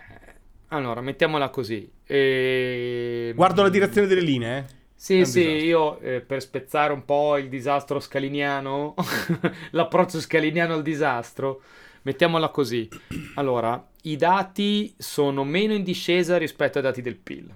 [0.68, 1.92] allora, mettiamola così.
[2.06, 4.58] Eh, Guardo la direzione delle linee.
[4.58, 4.80] eh.
[5.02, 5.66] Sì, sì, disastro.
[5.66, 8.94] io eh, per spezzare un po' il disastro scaliniano,
[9.72, 11.60] l'approccio scaliniano al disastro,
[12.02, 12.88] mettiamola così.
[13.34, 17.52] Allora, i dati sono meno in discesa rispetto ai dati del PIL.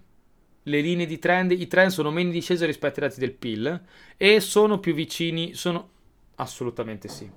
[0.65, 3.81] Le linee di trend, i trend sono meno in discesa rispetto ai dati del PIL
[4.17, 5.89] e sono più vicini, sono
[6.35, 7.31] assolutamente sì.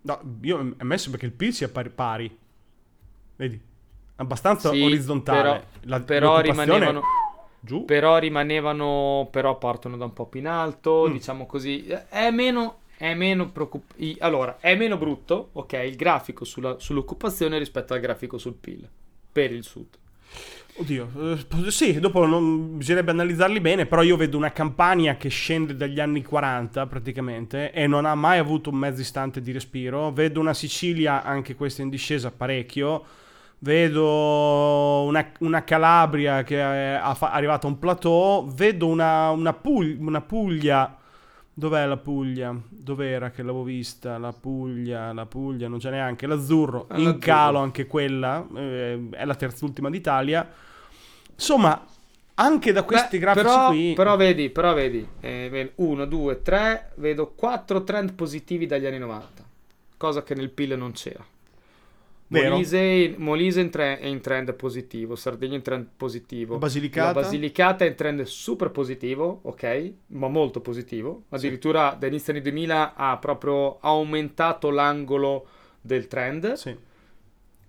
[0.00, 1.90] No, io ho messo perché il PIL sia pari.
[1.90, 2.38] pari.
[3.36, 3.60] Vedi?
[4.16, 5.40] Abbastanza Sì, orizzontale.
[5.40, 7.00] però- La- Però rimanevano
[7.64, 7.84] giù.
[7.84, 11.12] però rimanevano però partono da un po' più in alto Mm.
[11.12, 16.44] diciamo così è meno è meno preoccup- i- allora è meno brutto ok il grafico
[16.44, 18.88] sulla- sull'occupazione rispetto al grafico sul PIL
[19.32, 19.86] per il sud
[20.74, 21.10] Oddio,
[21.66, 26.00] eh, sì, dopo non, bisognerebbe analizzarli bene, però io vedo una campagna che scende dagli
[26.00, 30.10] anni 40 praticamente e non ha mai avuto un mezzo istante di respiro.
[30.12, 33.04] Vedo una Sicilia, anche questa in discesa parecchio.
[33.64, 38.48] Vedo una, una Calabria che è arrivata a un plateau.
[38.52, 40.96] Vedo una, una Pug- una Puglia.
[41.54, 42.52] Dov'è la Puglia?
[42.68, 44.18] Dov'era che l'avevo vista?
[44.18, 46.26] La Puglia, la Puglia, non c'è neanche.
[46.26, 47.18] L'Azzurro, Ah, in l'Azzurro.
[47.20, 48.44] calo anche quella.
[48.56, 50.48] eh, è la terzultima d'Italia.
[51.32, 51.86] Insomma,
[52.34, 53.92] anche da questi Beh, grafici però, qui...
[53.94, 55.06] però vedi però vedi
[55.76, 59.44] 1 2 3 vedo 4 trend positivi dagli anni 90
[59.98, 61.24] cosa che nel PIL non c'era.
[62.40, 66.58] Molise, Molise in tre- è in trend positivo, Sardegna in trend positivo.
[66.58, 67.06] Basilicata?
[67.06, 69.92] La Basilicata è in trend super positivo, ok?
[70.08, 71.24] Ma molto positivo.
[71.30, 75.46] Addirittura da inizio anni 2000 ha proprio aumentato l'angolo
[75.80, 76.52] del trend.
[76.54, 76.76] Sì.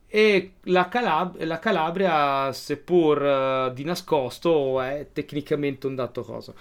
[0.07, 6.53] E la, Calab- la Calabria, seppur eh, di nascosto, è tecnicamente un dato cosa.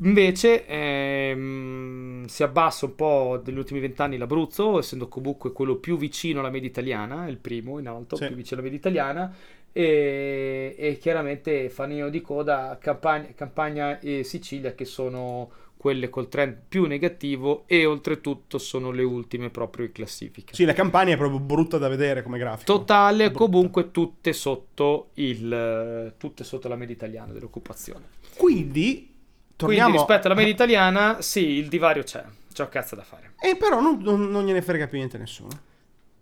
[0.00, 6.40] Invece ehm, si abbassa un po' negli ultimi vent'anni l'Abruzzo, essendo comunque quello più vicino
[6.40, 8.26] alla media italiana, il primo in alto, Sì.
[8.26, 9.34] più vicino alla media italiana,
[9.72, 16.56] e, e chiaramente fanino di coda Campania, Campania e Sicilia che sono quelle col trend
[16.68, 20.54] più negativo e oltretutto sono le ultime proprio in classifica.
[20.54, 22.72] Sì, la campagna è proprio brutta da vedere come grafico.
[22.72, 23.38] Totale, Brutta.
[23.44, 28.06] comunque tutte sotto il tutte sotto la media italiana dell'occupazione.
[28.36, 29.14] Quindi,
[29.58, 29.90] torniamo...
[29.90, 33.32] Quindi rispetto alla media italiana, sì, il divario c'è, c'è un cazzo da fare.
[33.40, 35.50] E però non, non- non gliene frega più niente a nessuno.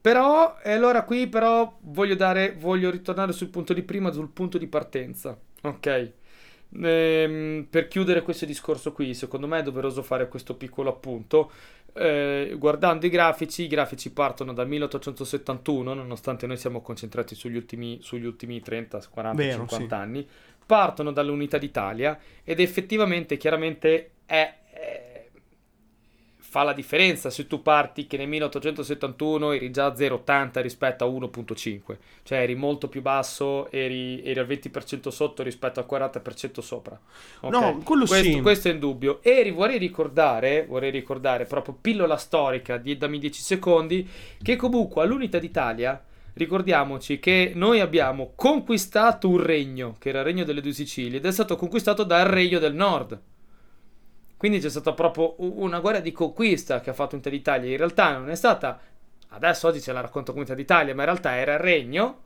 [0.01, 4.57] Però, e allora qui però voglio dare, voglio ritornare sul punto di prima, sul punto
[4.57, 6.13] di partenza, ok?
[6.81, 11.51] Ehm, per chiudere questo discorso qui, secondo me è doveroso fare questo piccolo appunto.
[11.93, 17.99] Eh, guardando i grafici, i grafici partono dal 1871, nonostante noi siamo concentrati sugli ultimi,
[18.03, 20.29] sugli ultimi 30, 40, Vero, 50 anni,
[20.67, 25.07] partono dall'unità d'Italia ed effettivamente, chiaramente, è, è-
[26.57, 31.09] fa la differenza se tu parti che nel 1871 eri già a 0,80 rispetto a
[31.09, 36.99] 1,5, cioè eri molto più basso, eri, eri al 20% sotto rispetto al 40% sopra.
[37.41, 37.61] Okay?
[37.61, 38.41] No, quello questo, sì.
[38.41, 39.23] questo è indubbio.
[39.23, 44.09] E vorrei ricordare, vorrei ricordare proprio pillola storica di dammi 10 secondi,
[44.41, 46.03] che comunque all'Unità d'Italia
[46.37, 51.25] ricordiamoci che noi abbiamo conquistato un regno, che era il regno delle due Sicilie, ed
[51.25, 53.21] è stato conquistato dal regno del nord.
[54.37, 57.71] Quindi c'è stata proprio una guerra di conquista che ha fatto Unità d'Italia.
[57.71, 58.79] In realtà non è stata,
[59.29, 62.21] adesso oggi ce la racconto come Unità d'Italia, ma in realtà era il regno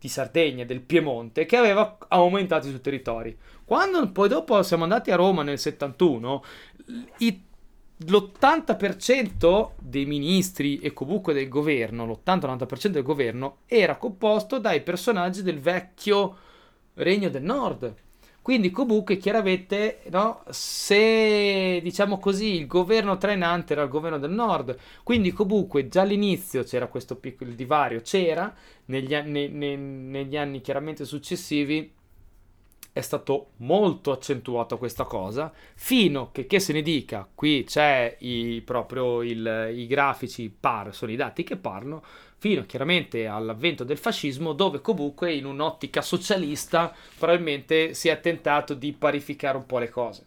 [0.00, 3.38] di Sardegna, del Piemonte, che aveva aumentato i suoi territori.
[3.66, 6.42] Quando poi dopo siamo andati a Roma nel 71,
[7.18, 7.42] i,
[8.06, 15.60] l'80% dei ministri e comunque del governo, l'80-90% del governo, era composto dai personaggi del
[15.60, 16.36] vecchio
[16.94, 17.94] regno del nord.
[18.42, 24.78] Quindi comunque chiaramente no, se diciamo così il governo trainante era il governo del nord,
[25.02, 28.52] quindi comunque già all'inizio c'era questo piccolo divario, c'era
[28.86, 31.92] negli anni, ne, negli anni chiaramente successivi
[32.92, 38.62] è stato molto accentuato questa cosa fino che, che se ne dica qui c'è i,
[38.64, 42.02] proprio il, i grafici par sono i dati che parlano
[42.40, 48.92] fino chiaramente all'avvento del fascismo, dove comunque in un'ottica socialista probabilmente si è tentato di
[48.92, 50.24] parificare un po' le cose.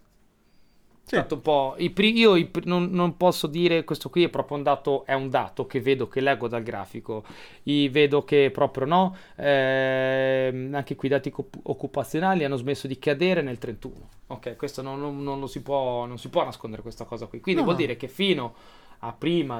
[1.06, 1.16] Sì.
[1.18, 5.30] Un po', io non, non, posso dire questo qui è proprio un dato, è un
[5.30, 7.24] dato che vedo, che leggo dal grafico.
[7.64, 11.32] I vedo che proprio no, eh, anche qui i dati
[11.64, 14.10] occupazionali hanno smesso di cadere nel 31.
[14.28, 17.42] Ok, questo non, non, non lo si può, non si può nascondere questa cosa qui.
[17.42, 17.68] Quindi no.
[17.68, 18.56] vuol dire che fino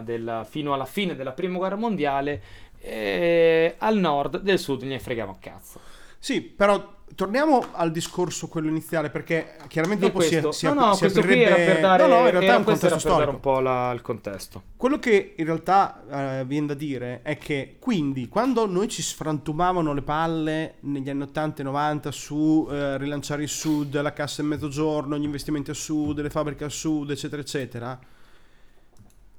[0.04, 2.42] della, fino alla fine della prima guerra mondiale,
[2.80, 5.80] eh, al nord del sud ne fregava un cazzo.
[6.24, 10.54] Sì, però torniamo al discorso quello iniziale perché chiaramente dopo questo.
[10.54, 12.58] si, si, no, no, si qui era per dare, no, no, in realtà era, è
[12.60, 14.64] un contesto dare un po' la, il contesto.
[14.78, 19.92] Quello che in realtà eh, viene da dire è che quindi quando noi ci sfrantumavano
[19.92, 24.48] le palle negli anni 80 e 90 su eh, rilanciare il sud, la cassa in
[24.48, 28.00] mezzogiorno, gli investimenti a sud, le fabbriche a sud, eccetera, eccetera,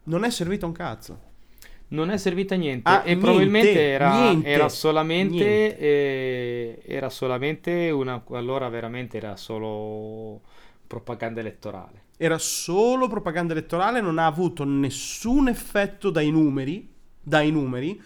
[0.03, 1.33] non è servita un cazzo.
[1.89, 2.89] Non è servita a niente.
[2.89, 9.37] Ah, e niente, probabilmente era, niente, era solamente eh, era solamente una allora veramente era
[9.37, 10.41] solo
[10.87, 12.03] propaganda elettorale.
[12.17, 16.89] Era solo propaganda elettorale, non ha avuto nessun effetto dai numeri,
[17.21, 18.01] dai numeri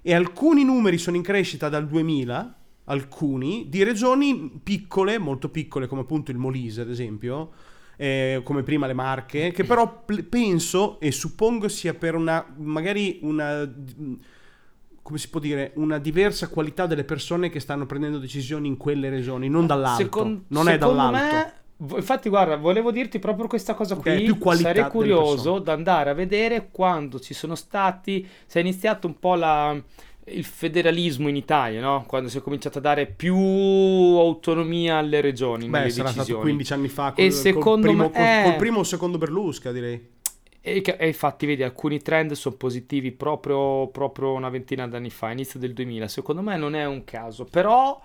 [0.00, 6.02] e alcuni numeri sono in crescita dal 2000, alcuni di regioni piccole, molto piccole come
[6.02, 7.50] appunto il Molise ad esempio
[8.00, 13.68] eh, come prima le Marche, che però penso e suppongo sia per una, magari una,
[15.02, 19.10] come si può dire, una diversa qualità delle persone che stanno prendendo decisioni in quelle
[19.10, 21.34] regioni, non dall'alto, Second, non è dall'alto.
[21.34, 21.96] Me...
[21.96, 24.28] Infatti, guarda, volevo dirti proprio questa cosa qui.
[24.28, 28.26] Okay, Sarei curioso di andare a vedere quando ci sono stati.
[28.46, 29.80] Se è iniziato un po' la,
[30.30, 32.04] il federalismo in Italia, no?
[32.06, 35.68] quando si è cominciato a dare più autonomia alle regioni.
[35.68, 36.24] Beh, sarà decisioni.
[36.24, 38.42] stato 15 anni fa col, e secondo col primo, me, col, eh...
[38.44, 40.16] col primo o secondo Berlusca, direi.
[40.60, 45.58] E, e, infatti, vedi, alcuni trend sono positivi proprio, proprio una ventina d'anni fa, inizio
[45.58, 46.08] del 2000.
[46.08, 48.00] Secondo me non è un caso, però.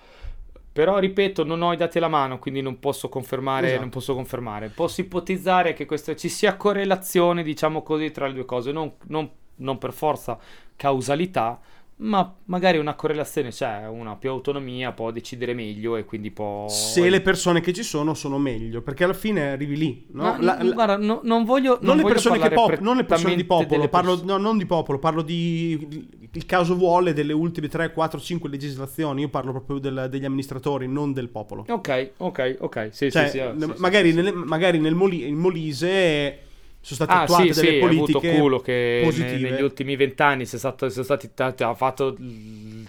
[0.73, 3.67] Però, ripeto, non ho i dati alla mano, quindi non posso confermare.
[3.67, 3.81] Esatto.
[3.81, 4.69] Non posso confermare.
[4.69, 9.29] Posso ipotizzare che questo, ci sia correlazione, diciamo così, tra le due cose, non, non,
[9.57, 10.39] non per forza
[10.75, 11.59] causalità,
[11.97, 16.67] ma magari una correlazione c'è, una più autonomia può decidere meglio e quindi può...
[16.67, 20.05] Se le persone che ci sono sono meglio, perché alla fine arrivi lì.
[20.11, 20.37] No?
[20.39, 20.71] la, la...
[20.71, 21.77] Guarda, no, non voglio...
[21.81, 24.65] Non, non le persone che pop, non le persone di popolo, parlo, no, non di
[24.65, 26.21] popolo, parlo di...
[26.35, 30.87] Il caso vuole delle ultime 3, 4, 5 legislazioni, io parlo proprio del, degli amministratori,
[30.87, 31.63] non del popolo.
[31.69, 35.35] Ok, ok, ok, sì, cioè, sì, sì, sì, magari, sì, nelle, magari nel Moli, in
[35.35, 36.42] Molise
[36.83, 39.49] sono state ah, attuate sì, delle sì, politiche avuto culo che positive.
[39.49, 41.31] negli ultimi vent'anni si sono stati
[41.63, 42.87] ha fatto il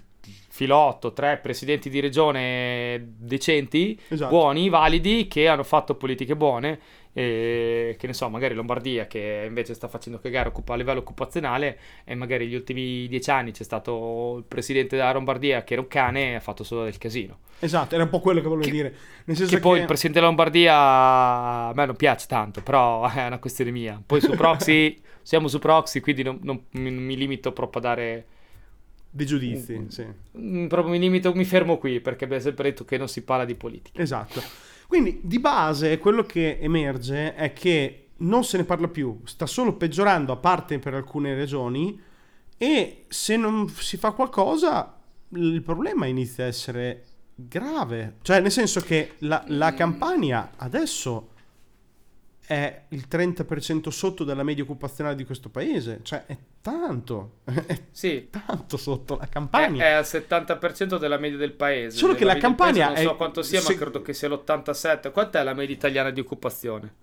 [0.49, 4.29] filotto tre presidenti di regione decenti, esatto.
[4.29, 6.79] buoni, validi, che hanno fatto politiche buone
[7.17, 12.13] e che ne so, magari Lombardia che invece sta facendo cagare a livello occupazionale e
[12.13, 16.31] magari negli ultimi dieci anni c'è stato il presidente della Lombardia che era un cane
[16.31, 17.37] e ha fatto solo del casino.
[17.59, 18.93] Esatto, era un po' quello che volevo che, dire.
[19.23, 23.07] Nel senso che, che poi il presidente della Lombardia a me non piace tanto, però
[23.09, 24.01] è una questione mia.
[24.05, 28.25] Poi su Proxy, siamo su Proxy, quindi non, non mi, mi, limito proprio a dare...
[29.09, 30.05] Dei giudizi, mm, sì.
[30.67, 33.55] Proprio mi limito, mi fermo qui perché abbiamo sempre detto che non si parla di
[33.55, 34.01] politica.
[34.01, 34.41] Esatto.
[34.87, 39.73] Quindi di base quello che emerge è che non se ne parla più, sta solo
[39.73, 41.99] peggiorando a parte per alcune regioni
[42.57, 44.97] e se non si fa qualcosa
[45.29, 47.03] il problema inizia a essere
[47.35, 48.17] grave.
[48.21, 51.31] Cioè nel senso che la, la Campania adesso
[52.47, 58.27] è il 30% sotto della media occupazionale di questo paese, cioè è tanto, è Sì,
[58.29, 59.83] tanto sotto la è, Campania.
[59.85, 61.97] è al 70% della media del paese.
[61.97, 64.13] Solo che la del paese Campania Non so è- quanto sia, se- ma credo che
[64.13, 65.11] sia l'87.
[65.11, 66.93] Quant'è la media italiana di occupazione?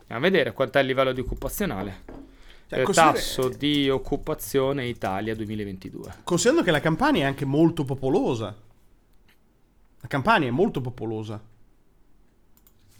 [0.00, 2.02] Andiamo a vedere quant'è il livello di occupazionale.
[2.68, 6.14] Cioè, Eh, considera- tasso di occupazione Italia 2022.
[6.24, 8.54] Considerando che la Campania è anche molto popolosa.
[10.00, 11.40] La Campania è molto popolosa.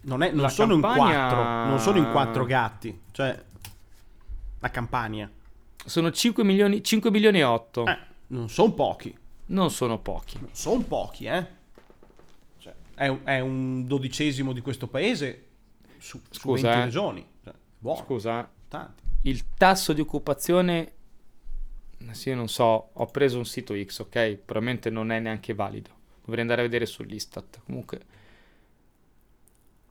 [0.04, 3.00] Non, è- non sono Campania- in quattro, non sono in quattro gatti.
[3.10, 3.42] Cioè,
[4.60, 5.30] la Campania.
[5.84, 7.86] Sono 5 milioni, 5 milioni e 8.
[7.86, 7.98] Eh,
[8.28, 9.16] non sono pochi.
[9.46, 10.38] Non sono pochi.
[10.40, 11.46] Non sono pochi, eh.
[12.58, 15.46] Cioè, è, un, è un dodicesimo di questo paese
[15.98, 16.84] su, su Scusa, 20 eh.
[16.84, 17.26] regioni.
[17.44, 19.02] Cioè, buono, Scusa, tanti.
[19.22, 20.92] il tasso di occupazione,
[22.12, 24.36] sì, non so, ho preso un sito X, ok?
[24.44, 25.90] Probabilmente non è neanche valido.
[26.24, 27.60] Dovrei andare a vedere sull'Istat.
[27.66, 28.00] Comunque,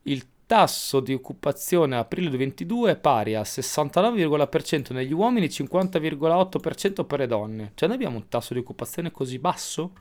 [0.03, 7.05] il tasso di occupazione a aprile 2022 è pari al 69,% negli uomini e 50,8%
[7.05, 7.71] per le donne.
[7.75, 9.93] Cioè, noi abbiamo un tasso di occupazione così basso?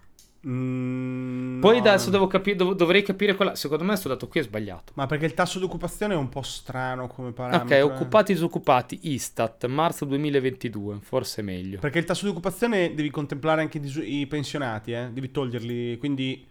[0.45, 1.81] Mm, Poi no.
[1.81, 3.55] adesso devo capire, dov- dovrei capire quella.
[3.55, 4.93] Secondo me, questo dato qui è sbagliato.
[4.97, 7.67] Ma perché il tasso di occupazione è un po' strano come parametro.
[7.67, 7.81] Ok, eh.
[7.83, 11.79] occupati e disoccupati, Istat, marzo 2022, forse meglio.
[11.79, 15.11] Perché il tasso di occupazione devi contemplare anche i, disu- i pensionati, eh?
[15.13, 15.97] devi toglierli.
[15.99, 16.45] Quindi,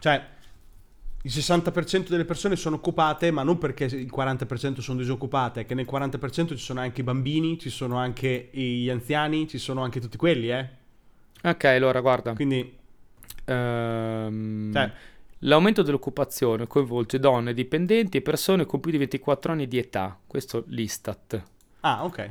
[0.00, 0.26] cioè,
[1.26, 5.74] il 60% delle persone sono occupate, ma non perché il 40% sono disoccupate, è che
[5.74, 10.00] nel 40% ci sono anche i bambini, ci sono anche gli anziani, ci sono anche
[10.00, 10.68] tutti quelli, eh?
[11.42, 12.34] Ok, allora guarda.
[12.34, 12.82] Quindi,
[13.46, 14.92] Ehm, Cioè-
[15.40, 20.18] L'aumento dell'occupazione coinvolge donne, dipendenti e persone con più di 24 anni di età.
[20.26, 21.42] Questo l'Istat.
[21.80, 22.30] ah, ok.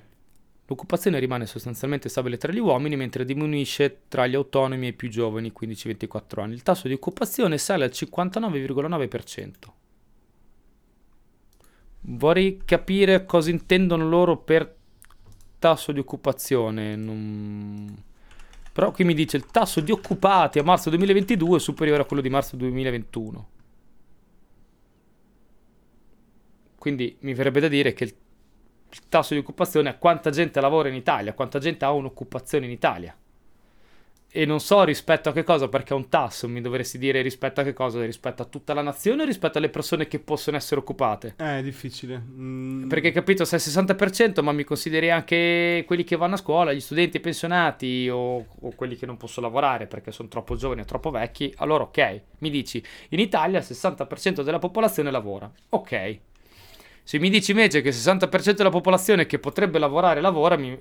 [0.74, 5.08] L'occupazione rimane sostanzialmente stabile tra gli uomini, mentre diminuisce tra gli autonomi e i più
[5.08, 6.54] giovani, 15-24 anni.
[6.54, 9.52] Il tasso di occupazione sale al 59,9%.
[12.02, 14.76] Vorrei capire cosa intendono loro per
[15.60, 16.96] tasso di occupazione.
[16.96, 17.96] non-
[18.74, 22.24] Però qui mi dice il tasso di occupati a marzo 2022 è superiore a quello
[22.24, 23.50] di marzo 2021.
[26.78, 28.16] Quindi mi verrebbe da dire che il
[28.94, 32.72] il tasso di occupazione è quanta gente lavora in Italia, quanta gente ha un'occupazione in
[32.72, 33.16] Italia.
[34.36, 37.62] E non so rispetto a che cosa, perché è un tasso, mi dovresti dire rispetto
[37.62, 40.80] a che cosa, rispetto a tutta la nazione o rispetto alle persone che possono essere
[40.80, 41.36] occupate.
[41.38, 42.20] Eh, è difficile.
[42.20, 46.38] Mm, Perché capito, se è il 60%, ma mi consideri anche quelli che vanno a
[46.38, 50.82] scuola, gli studenti, pensionati o, o quelli che non possono lavorare perché sono troppo giovani
[50.82, 55.52] o troppo vecchi, allora ok, mi dici, in Italia il 60% della popolazione lavora.
[55.70, 56.20] Ok.
[57.04, 60.80] Se mi dici invece che il 60% della popolazione che potrebbe lavorare lavora, mi,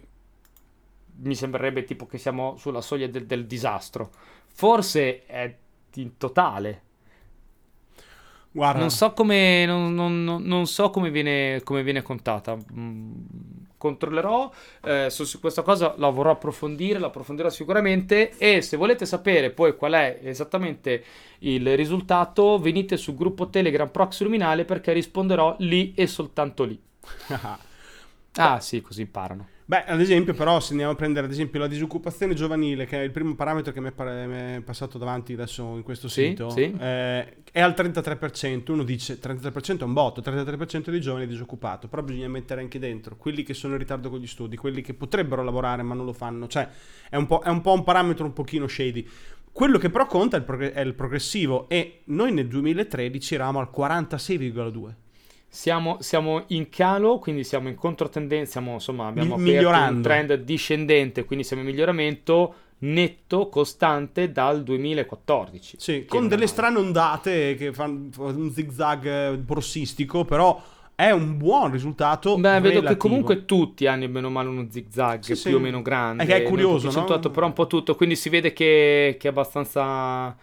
[1.17, 4.11] mi sembrerebbe tipo che siamo sulla soglia del, del disastro.
[4.47, 5.57] Forse è
[5.95, 6.83] in totale.
[8.53, 12.57] Guarda, Non so come, non, non- non- so come viene, come viene contata.
[13.83, 14.49] Controllerò
[14.85, 18.37] eh, su, su questa cosa, la vorrò approfondire, la approfondirò sicuramente.
[18.39, 21.03] E se volete sapere poi qual è esattamente
[21.41, 26.81] il risultato, venite sul gruppo Telegram Prox Luminale perché risponderò lì e soltanto lì.
[28.37, 29.52] Ah, sì, così imparano.
[29.65, 33.03] Beh, ad esempio, però, se andiamo a prendere ad esempio la disoccupazione giovanile, che è
[33.05, 36.27] il primo parametro che mi è, pare- mi è passato davanti adesso in questo Sì,
[36.27, 36.75] sito, sì.
[36.79, 38.71] eh, è al 33%.
[38.73, 42.79] Uno dice 33% è un botto, 33% dei giovani è disoccupato, però bisogna mettere anche
[42.79, 46.05] dentro quelli che sono in ritardo con gli studi, quelli che potrebbero lavorare ma non
[46.05, 46.49] lo fanno.
[46.49, 46.69] Cioè,
[47.09, 49.09] è un po', è un, po un parametro un pochino shady.
[49.53, 53.61] Quello che però conta è il, progre- è il progressivo e noi nel 2013 eravamo
[53.61, 54.95] al 46,2.
[55.55, 60.35] Siamo, siamo in calo, quindi siamo in controtendenza, siamo, insomma, abbiamo Mi- aperto un trend
[60.37, 65.77] discendente, quindi siamo in miglioramento netto, costante dal 2014.
[65.79, 70.59] Sì, con delle strane ondate che fanno un zigzag eh, borsistico, però
[70.95, 72.39] è un buon risultato.
[72.39, 75.49] Beh, vedo che comunque tutti hanno bene o male uno zigzag Sì, sì.
[75.49, 76.23] più o meno grande.
[76.23, 77.35] È che è curioso, accentuato, no?
[77.35, 80.35] però un po' tutto, quindi si vede che, che è abbastanza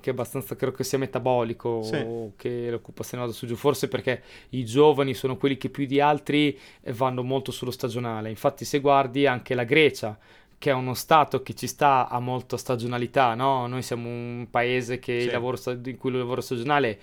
[0.00, 2.04] che abbastanza credo che sia metabolico Sì.
[2.36, 6.56] che l'occupazione vada su giù forse perché i giovani sono quelli che più di altri
[6.82, 10.16] eh, vanno molto sullo stagionale infatti se guardi anche la Grecia
[10.58, 13.66] che è uno stato che ci sta a molta stagionalità no?
[13.66, 15.30] noi siamo un paese che il Sì.
[15.30, 16.98] lavoro in cui il lavoro stagionale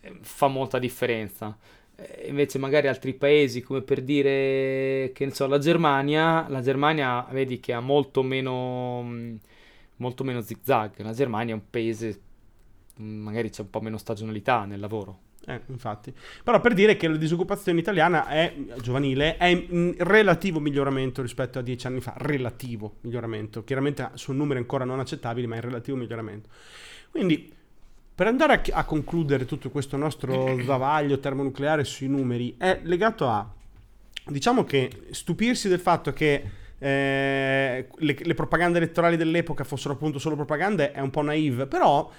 [0.00, 1.56] eh, fa molta differenza
[1.96, 7.26] eh, Invece magari altri paesi come per dire che ne so la Germania, la Germania
[7.30, 9.38] vedi che ha molto meno mh,
[9.96, 10.92] molto meno zigzag.
[11.02, 12.20] La Germania è un paese
[13.00, 15.28] magari c'è un po' meno stagionalità nel lavoro.
[15.46, 16.12] Eh, infatti.
[16.44, 21.62] Però per dire che la disoccupazione italiana è giovanile, è in relativo miglioramento rispetto a
[21.62, 22.14] dieci anni fa.
[22.16, 23.64] Relativo miglioramento.
[23.64, 26.48] Chiaramente sono numeri ancora non accettabili, ma è in relativo miglioramento.
[27.10, 27.52] Quindi
[28.14, 33.50] per andare a, a concludere tutto questo nostro zavaglio termonucleare sui numeri, è legato a,
[34.26, 40.34] diciamo che stupirsi del fatto che eh, le, le, propagande elettorali dell'epoca fossero appunto solo
[40.34, 42.10] propagande è un po' naive, però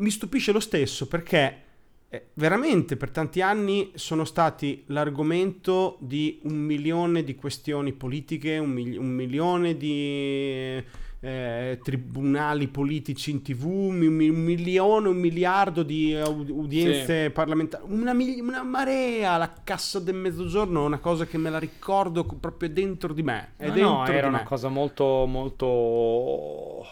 [0.00, 1.62] mi stupisce lo stesso perché
[2.08, 8.70] eh, veramente per tanti anni sono stati l'argomento di un milione di questioni politiche, un,
[8.70, 10.82] mil- un milione di
[11.20, 17.30] eh, tribunali politici in tv, un, milione, un miliardo di udienze sì.
[17.30, 22.24] parlamentari, una, una, marea, la cassa del mezzogiorno è una cosa che me la ricordo
[22.24, 23.52] proprio dentro di me.
[23.56, 26.84] È no, no, era una cosa molto, molto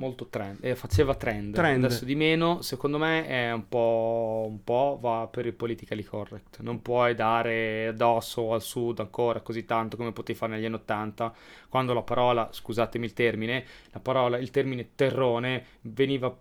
[0.00, 1.54] molto trend, eh, faceva trend.
[1.54, 1.84] trend.
[1.84, 6.60] Adesso di meno, secondo me è un po', un po' va per il politically correct.
[6.60, 11.32] Non puoi dare addosso al sud ancora così tanto come potevi fare negli anni 80,
[11.68, 16.34] quando la parola, scusatemi il termine, la parola, il termine terrone veniva,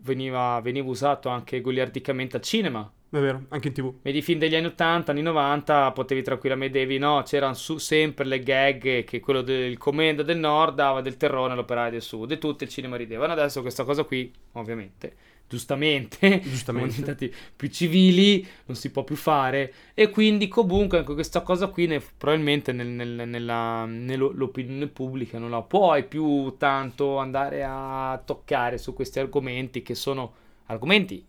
[0.00, 3.94] veniva, veniva usato anche goliardicamente al cinema è vero, anche in tv.
[4.02, 8.40] Vedi film degli anni 80, anni 90, potevi tranquillamente, devi, no, c'erano su, sempre le
[8.40, 12.64] gag che quello del commendo del nord dava del terrone all'operaio del sud e tutto
[12.64, 13.32] il cinema ridevano.
[13.32, 15.14] Adesso questa cosa qui, ovviamente,
[15.48, 16.62] giustamente, giustamente.
[16.62, 21.68] siamo diventati più civili, non si può più fare e quindi comunque anche questa cosa
[21.68, 28.20] qui ne, probabilmente nel, nel, nella, nell'opinione pubblica non la puoi più tanto andare a
[28.24, 30.32] toccare su questi argomenti che sono
[30.66, 31.24] argomenti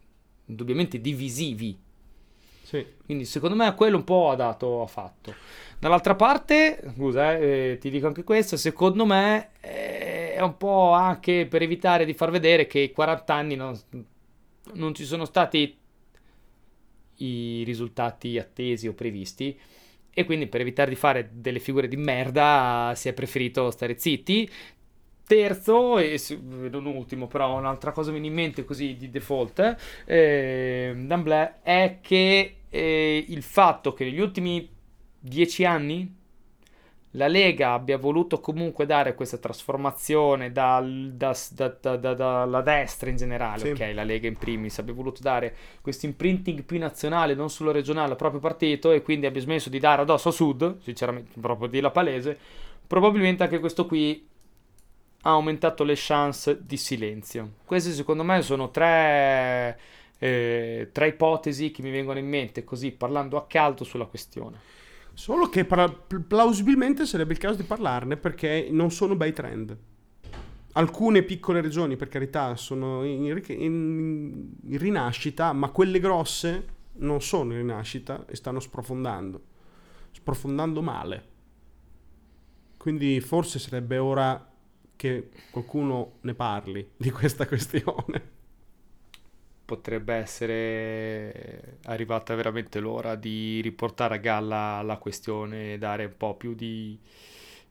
[0.46, 1.78] indubbiamente divisivi.
[2.64, 2.86] Sì.
[3.06, 5.36] Quindi secondo me quello un po' ha dato, ha fatto.
[5.78, 10.92] Dall'altra parte, scusa, eh, eh, ti dico anche questo, secondo me eh, è un po'
[10.92, 13.80] anche per evitare di far vedere che i 40 anni non,
[14.74, 15.78] non ci sono stati
[17.18, 19.58] i risultati attesi o previsti
[20.18, 24.50] e quindi per evitare di fare delle figure di merda si è preferito stare zitti,
[25.26, 26.22] Terzo, e
[26.70, 31.98] non ultimo, però un'altra cosa mi viene in mente così di default, eh, d'Amblè, è
[32.02, 34.70] che eh, il fatto che negli ultimi
[35.20, 36.24] dieci anni
[37.16, 43.16] la Lega abbia voluto comunque dare questa trasformazione dal, da, da, da, dalla destra in
[43.16, 43.70] generale, sì.
[43.70, 48.12] ok, la Lega in primis, abbia voluto dare questo imprinting più nazionale, non solo regionale,
[48.12, 51.80] al proprio partito e quindi abbia smesso di dare addosso a Sud, sinceramente proprio di
[51.80, 52.38] la palese,
[52.86, 54.34] probabilmente anche questo qui
[55.28, 57.54] ha aumentato le chance di silenzio.
[57.66, 59.80] Queste secondo me sono tre,
[60.20, 64.60] eh, tre ipotesi che mi vengono in mente così parlando a caldo sulla questione.
[65.14, 69.76] Solo che plausibilmente sarebbe il caso di parlarne perché non sono bei trend.
[70.74, 76.68] Alcune piccole regioni, per carità, sono in, in, in rinascita, ma quelle grosse
[76.98, 79.42] non sono in rinascita e stanno sprofondando.
[80.12, 81.28] Sprofondando male.
[82.78, 84.50] Quindi forse sarebbe ora
[84.96, 88.34] che qualcuno ne parli di questa questione.
[89.66, 96.36] Potrebbe essere arrivata veramente l'ora di riportare a galla la questione e dare un po'
[96.36, 97.00] più di,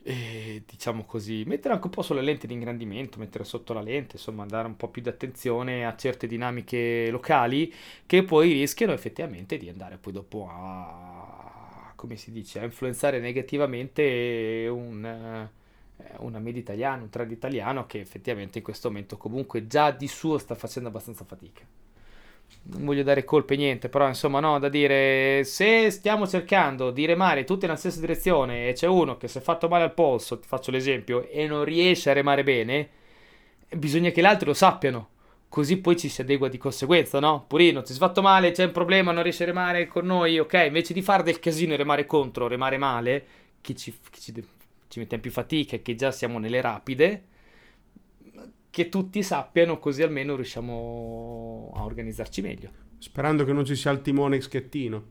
[0.02, 4.16] eh, diciamo così, mettere anche un po' sulle lenti di ingrandimento, mettere sotto la lente,
[4.16, 7.72] insomma, dare un po' più di attenzione a certe dinamiche locali
[8.06, 14.66] che poi rischiano effettivamente di andare poi dopo a, come si dice, a influenzare negativamente
[14.68, 15.48] un
[16.18, 20.38] una media italiana, un trend italiano che effettivamente in questo momento comunque già di suo
[20.38, 21.62] sta facendo abbastanza fatica.
[22.66, 27.44] Non voglio dare colpe niente, però insomma no, da dire se stiamo cercando di remare
[27.44, 30.46] tutti nella stessa direzione e c'è uno che si è fatto male al polso, ti
[30.46, 32.88] faccio l'esempio, e non riesce a remare bene,
[33.70, 35.08] bisogna che gli altri lo sappiano.
[35.48, 37.44] Così poi ci si adegua di conseguenza, no?
[37.46, 40.64] Purino, ti sei fatto male, c'è un problema, non riesci a remare con noi, ok?
[40.66, 43.26] Invece di fare del casino e remare contro, remare male,
[43.60, 44.32] chi ci, chi ci
[44.94, 47.24] ci mettiamo più fatica e che già siamo nelle rapide,
[48.70, 52.70] che tutti sappiano così almeno riusciamo a organizzarci meglio.
[52.98, 55.04] Sperando che non ci sia il timone schettino.